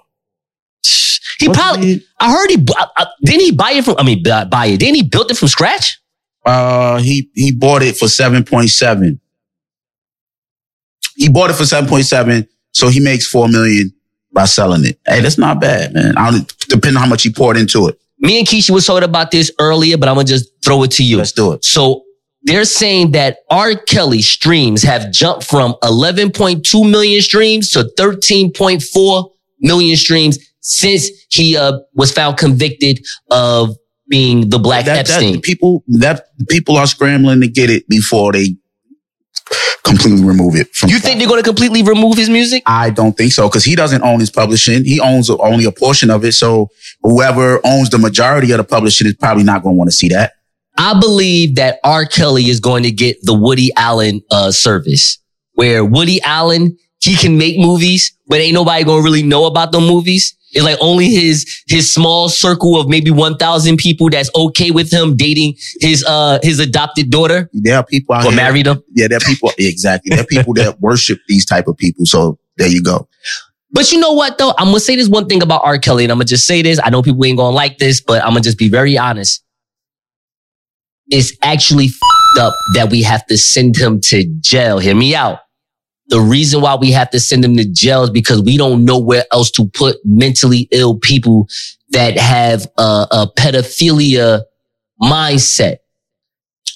[1.38, 4.02] He What probably, did I heard he, uh, uh, didn't he buy it from, I
[4.04, 4.78] mean, bu- buy it.
[4.78, 6.00] Didn't he build it from scratch?
[6.44, 9.20] Uh, he he bought it for seven point seven.
[11.22, 13.92] He bought it for seven point seven, so he makes four million
[14.32, 14.98] by selling it.
[15.06, 16.16] Hey, that's not bad, man.
[16.16, 17.96] I don't depending on how much he poured into it.
[18.18, 21.04] Me and Keisha was talking about this earlier, but I'm to just throw it to
[21.04, 21.18] you.
[21.18, 21.64] Let's do it.
[21.64, 22.02] So
[22.42, 23.74] they're saying that R.
[23.76, 31.78] Kelly streams have jumped from 11.2 million streams to 13.4 million streams since he uh,
[31.94, 33.00] was found convicted
[33.30, 33.76] of
[34.08, 35.34] being the Black That, Epstein.
[35.34, 38.56] that people that people are scrambling to get it before they
[39.84, 40.90] completely remove it from.
[40.90, 42.62] you think they're going to completely remove his music?
[42.66, 44.84] I don't think so because he doesn't own his publishing.
[44.84, 46.32] He owns only a portion of it.
[46.32, 46.68] So
[47.02, 50.08] whoever owns the majority of the publishing is probably not going to want to see
[50.08, 50.32] that.
[50.78, 52.06] I believe that R.
[52.06, 55.18] Kelly is going to get the Woody Allen uh, service
[55.54, 59.72] where Woody Allen, he can make movies, but ain't nobody going to really know about
[59.72, 60.36] the movies.
[60.52, 65.16] It's like only his, his small circle of maybe 1,000 people that's okay with him
[65.16, 68.36] dating his, uh, his adopted daughter There are people out or here.
[68.36, 68.82] married him.
[68.94, 69.50] Yeah, there are people.
[69.58, 70.10] exactly.
[70.10, 72.04] There are people that worship these type of people.
[72.04, 73.08] So there you go.
[73.74, 74.52] But you know what though?
[74.58, 75.78] I'm gonna say this one thing about R.
[75.78, 76.78] Kelly, and I'm gonna just say this.
[76.84, 79.42] I know people ain't gonna like this, but I'm gonna just be very honest.
[81.08, 81.88] It's actually
[82.38, 84.78] up that we have to send him to jail.
[84.78, 85.38] Hear me out.
[86.08, 88.98] The reason why we have to send them to jail is because we don't know
[88.98, 91.48] where else to put mentally ill people
[91.90, 94.42] that have a, a pedophilia
[95.00, 95.78] mindset.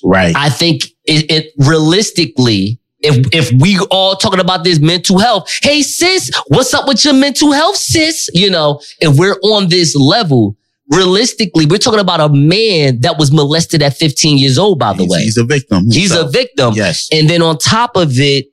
[0.03, 0.35] Right.
[0.37, 5.83] I think it, it realistically, if if we all talking about this mental health, hey
[5.83, 8.31] sis, what's up with your mental health, sis?
[8.33, 10.57] You know, if we're on this level,
[10.91, 15.03] realistically, we're talking about a man that was molested at 15 years old, by the
[15.03, 15.23] he's, way.
[15.23, 15.91] he's a victim.
[15.91, 16.75] He's a victim.
[16.75, 17.09] Yes.
[17.13, 18.47] And then on top of it,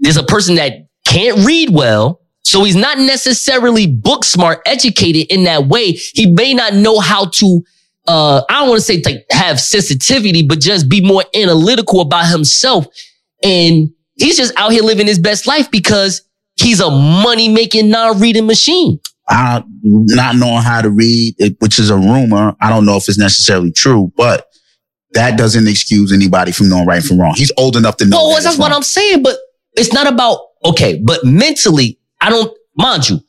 [0.00, 2.20] there's a person that can't read well.
[2.42, 5.92] So he's not necessarily book smart, educated in that way.
[5.92, 7.62] He may not know how to,
[8.08, 12.26] uh, I don't want to say like have sensitivity, but just be more analytical about
[12.26, 12.86] himself.
[13.44, 16.22] And he's just out here living his best life because
[16.56, 18.98] he's a money making, non reading machine.
[19.28, 22.56] I, not knowing how to read, which is a rumor.
[22.60, 24.46] I don't know if it's necessarily true, but
[25.12, 27.34] that doesn't excuse anybody from knowing right from wrong.
[27.36, 28.16] He's old enough to know.
[28.16, 28.78] No, that that's what wrong.
[28.78, 29.38] I'm saying, but
[29.74, 33.20] it's not about, okay, but mentally, I don't, mind you,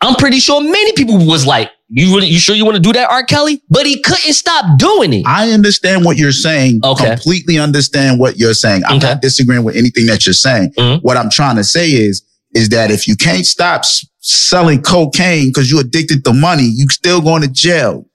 [0.00, 2.92] I'm pretty sure many people was like, you really, you sure you want to do
[2.92, 3.24] that, R.
[3.24, 3.62] Kelly?
[3.70, 5.22] But he couldn't stop doing it.
[5.26, 6.80] I understand what you're saying.
[6.84, 7.06] Okay.
[7.06, 8.82] Completely understand what you're saying.
[8.86, 9.06] I'm Okay.
[9.08, 10.72] not disagreeing with anything that you're saying.
[10.76, 11.00] Mhm.
[11.02, 12.22] What I'm trying to say is,
[12.54, 13.84] is that if you can't stop
[14.20, 18.06] selling cocaine because you're addicted to money, you still going to jail.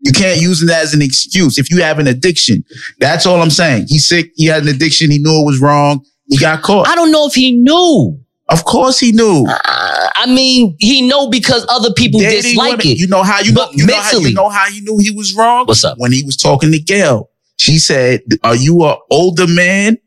[0.00, 2.64] You can't use it as an excuse if you have an addiction.
[3.00, 3.86] That's all I'm saying.
[3.88, 4.30] He's sick.
[4.36, 5.10] He had an addiction.
[5.10, 6.04] He knew it was wrong.
[6.28, 6.86] He got caught.
[6.88, 8.20] I don't know if he knew.
[8.50, 9.44] Of course he knew.
[9.46, 12.86] Uh, I mean, he know because other people dislike women.
[12.86, 12.98] it.
[12.98, 15.10] You know how you know, you know how mentally- you know how he knew he
[15.10, 15.66] was wrong?
[15.66, 15.98] What's up?
[15.98, 17.30] When he was talking to Gayle.
[17.56, 19.98] She said, Are you a older man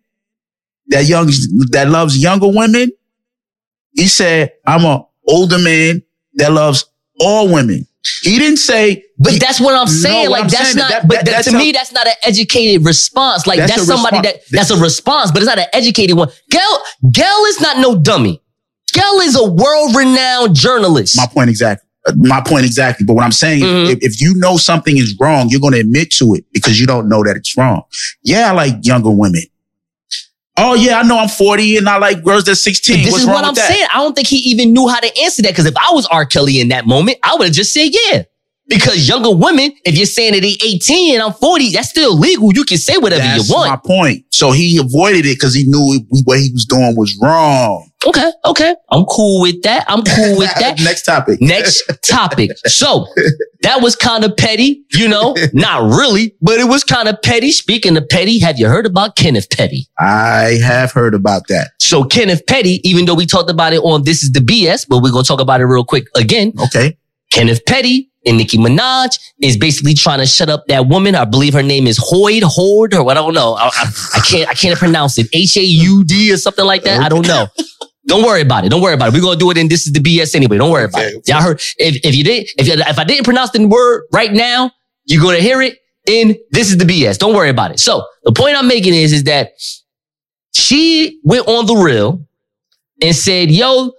[0.88, 1.30] that young
[1.72, 2.92] that loves younger women?
[3.94, 6.02] He said, I'm a older man
[6.36, 6.86] that loves
[7.20, 7.86] all women.
[8.24, 10.30] He didn't say But that's what I'm saying.
[10.30, 10.90] what like I'm that's saying, not.
[10.90, 13.46] that- but that- that- that's to a- me, that's not an educated response.
[13.46, 14.38] Like That's that's, somebody response.
[14.50, 16.30] that that's a response, but it's not an educated one.
[16.50, 16.80] Gayle,
[17.12, 18.42] Gayle is not no dummy.
[18.94, 21.16] Gayle is a world renowned journalist.
[21.18, 21.88] my point exactly.
[22.16, 23.06] My point exactly.
[23.06, 23.92] But what I'm saying, Mhm.
[23.92, 26.88] if, if you know something is wrong, you're going to admit to it because you
[26.88, 27.84] don't know that it's wrong.
[28.24, 29.44] Yeah, I like younger women.
[30.58, 33.04] Oh yeah, I know I'm 40 and I like girls that's 16.
[33.04, 33.68] This What's is what I'm that?
[33.68, 33.88] saying.
[33.94, 35.52] I don't think he even knew how to answer that.
[35.52, 36.26] Because if I was R.
[36.26, 38.24] Kelly in that moment, I would have just said yeah.
[38.72, 42.54] Because younger women, if you're saying that they 18 and I'm 40, that's still legal.
[42.54, 43.70] You can say whatever That's you want.
[43.70, 44.26] That's my point.
[44.30, 47.90] So he avoided it because he knew what he was doing was wrong.
[48.08, 48.76] Okay, okay.
[48.90, 49.86] I'm cool with that.
[49.90, 50.80] I'm cool with that.
[50.80, 51.42] Next topic.
[51.42, 52.52] Next topic.
[52.68, 53.06] So
[53.62, 57.52] that was kind of petty, you know, not really, but it was kind of petty.
[57.52, 59.88] Speaking of petty, have you heard about Kenneth Petty?
[60.00, 61.72] I have heard about that.
[61.80, 65.00] So Kenneth Petty, even though we talked about it on This is the BS, but
[65.04, 66.54] we're going to talk about it real quick again.
[66.66, 66.98] Okay.
[67.32, 71.16] Kenneth Petty and Nicki Minaj is basically trying to shut up that woman.
[71.16, 73.54] I believe her name is Hoyd Horde or what I don't know.
[73.54, 75.28] I, I, I can't I can't pronounce it.
[75.34, 77.02] H A U D or something like that.
[77.02, 77.48] I don't know.
[78.08, 78.70] Don't worry about it.
[78.70, 79.14] Don't worry about it.
[79.14, 80.58] We're gonna do it in this is the BS anyway.
[80.58, 81.28] Don't worry about Okay, it.
[81.28, 84.34] Y'all heard if, if you did if you, if I didn't pronounce the word right
[84.34, 84.72] now,
[85.06, 85.78] you're gonna hear it
[86.08, 87.20] in this is the BS.
[87.20, 87.80] Don't worry about it.
[87.80, 89.52] So the point I'm making is is that
[90.54, 92.26] she went on the real
[93.04, 93.92] and said, "Yo,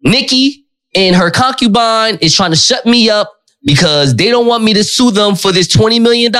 [0.00, 0.61] Nikki
[0.94, 3.32] and her concubine is trying to shut me up
[3.64, 6.32] because they don't want me to sue them for this $20 million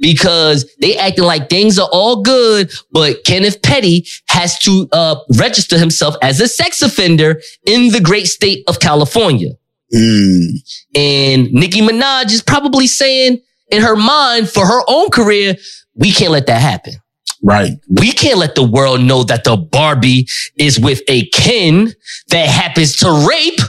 [0.00, 5.78] because they acting like things are all good, but Kenneth Petty has to uh, register
[5.78, 9.52] himself as a sex offender in the great state of California.
[9.94, 10.48] Mm.
[10.94, 15.56] And Nicki Minaj is probably saying in her mind for her own career,
[15.94, 16.94] we can't let that happen.
[17.42, 17.72] Right.
[17.88, 20.26] We can't let the world know that the Barbie
[20.58, 21.92] is with a Ken
[22.28, 23.60] that happens to rape.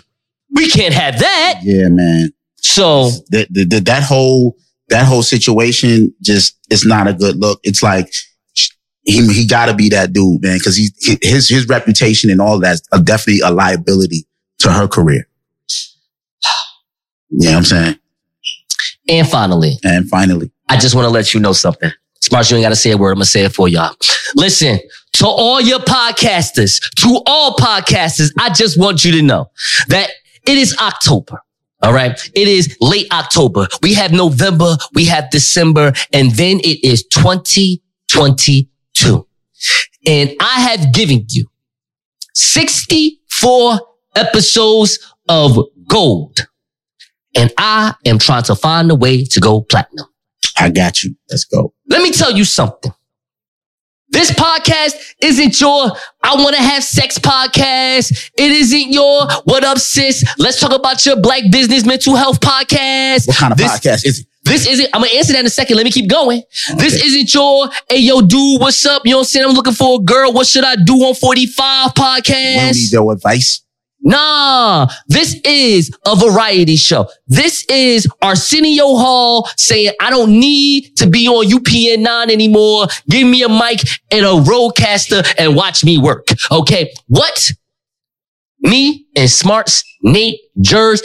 [0.58, 1.60] We can't have that.
[1.64, 2.34] Yeah, man.
[2.58, 4.58] So That, that, that whole,
[4.90, 7.60] that whole situation just, it's not a good look.
[7.64, 8.12] It's like,
[9.04, 10.60] he, he gotta be that dude, man.
[10.62, 10.90] Cause he,
[11.22, 14.28] his, his reputation and all that's definitely a liability
[14.60, 15.28] to her career.
[17.30, 17.96] Yeah, I'm saying.
[19.10, 21.92] And finally, And finally, I just want to let you know something.
[22.20, 23.12] Smart, you ain't got to say a word.
[23.12, 23.96] I'm going to say it for y'all.
[24.36, 24.80] Listen,
[25.14, 29.50] to all your podcasters, to all podcasters, I just want you to know
[29.88, 30.10] that
[30.48, 31.42] it is October.
[31.82, 32.20] All right.
[32.34, 33.68] It is late October.
[33.82, 34.78] We have November.
[34.94, 35.94] We have December.
[36.12, 39.28] And then it is 2022.
[40.08, 41.46] And I have given you
[42.34, 43.80] 64
[44.16, 44.98] episodes
[45.30, 46.48] of gold.
[47.36, 50.08] And I am trying to find a way to go platinum.
[50.58, 51.16] I got you.
[51.30, 51.76] Let's go.
[51.88, 52.92] Let me tell you something.
[54.10, 55.92] This podcast isn't your
[56.24, 58.32] I want to have sex podcast.
[58.38, 60.24] It isn't your what up sis.
[60.38, 63.28] Let's talk about your black business mental health podcast.
[63.28, 64.28] What kind of This- podcast is it?
[64.44, 65.76] This isn't, I'm gonna answer that in a second.
[65.76, 66.42] Let me keep going.
[66.78, 69.02] This isn't your, hey, yo, dude, what's up?
[69.04, 69.46] You know what I'm saying?
[69.46, 70.32] I'm looking for a girl.
[70.32, 72.72] What should I do on 45 podcast?
[72.74, 73.62] We need your advice.
[74.02, 77.08] Nah, this is a variety show.
[77.28, 82.88] This is Arsenio Hall saying, I don't need to be on UPN 9 anymore.
[83.10, 83.82] Give me a mic
[84.12, 86.28] and a RODECaster and watch me work.
[86.52, 86.92] Okay.
[87.08, 87.52] What?
[88.62, 91.02] Me and Smarts, Nate, Jers,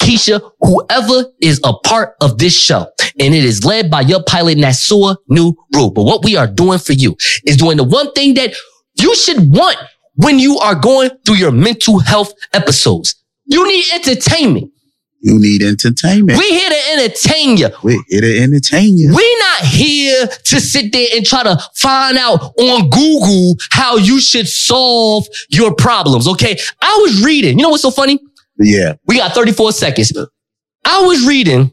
[0.00, 2.86] Keisha, whoever is a part of this show.
[3.20, 5.90] And it is led by your pilot, Nasua New Rule.
[5.90, 8.54] But what we are doing for you is doing the one thing that
[9.00, 9.76] you should want
[10.18, 13.14] when you are going through your mental health episodes.
[13.46, 14.72] You need entertainment.
[15.20, 16.38] You need entertainment.
[16.38, 17.68] We're here to entertain you.
[17.82, 19.14] We're here to entertain you.
[19.14, 24.20] We're not here to sit there and try to find out on Google how you
[24.20, 26.28] should solve your problems.
[26.28, 26.58] Okay.
[26.82, 28.18] I was reading, you know what's so funny?
[28.58, 28.94] yeah.
[29.06, 30.12] We got 34 seconds.
[30.84, 31.72] I was reading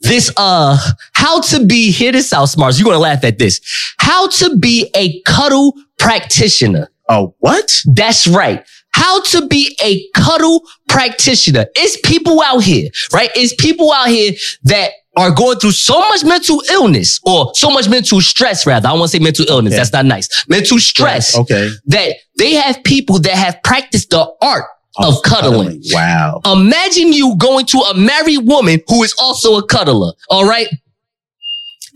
[0.00, 0.76] this, uh,
[1.12, 2.78] how to be, hear this out, smarts.
[2.78, 3.60] You're going to laugh at this.
[3.98, 6.88] How to be a cuddle practitioner.
[7.10, 7.70] Oh, what?
[7.86, 8.64] That's right.
[8.92, 11.66] How to be a cuddle practitioner.
[11.74, 13.30] It's people out here, right?
[13.34, 14.32] It's people out here
[14.64, 18.88] that are going through so much mental illness or so much mental stress, rather.
[18.88, 19.72] I want to say mental illness.
[19.72, 19.78] Okay.
[19.78, 20.28] That's not nice.
[20.48, 21.70] Mental stress Okay.
[21.86, 24.64] that they have people that have practiced the art
[24.98, 25.82] of cuddling.
[25.92, 26.40] Wow.
[26.46, 30.12] Imagine you going to a married woman who is also a cuddler.
[30.28, 30.68] All right.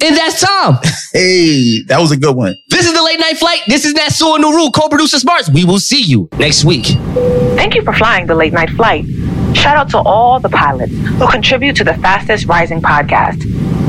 [0.05, 0.79] And that's Tom.
[1.15, 2.57] Hey, that was a good one.
[2.69, 3.61] This is the late night flight.
[3.67, 5.49] This is Nassau Nuru, co-producer Smarts.
[5.49, 6.85] We will see you next week.
[7.57, 9.07] Thank you for flying the late night flight.
[9.57, 13.45] Shout out to all the pilots who contribute to the fastest rising podcast.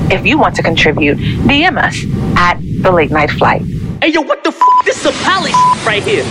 [0.09, 2.01] If you want to contribute, DM us
[2.37, 3.63] at the late night flight.
[4.01, 4.59] Hey, yo, what the f?
[4.85, 5.51] This is a pilot
[5.85, 6.23] right here.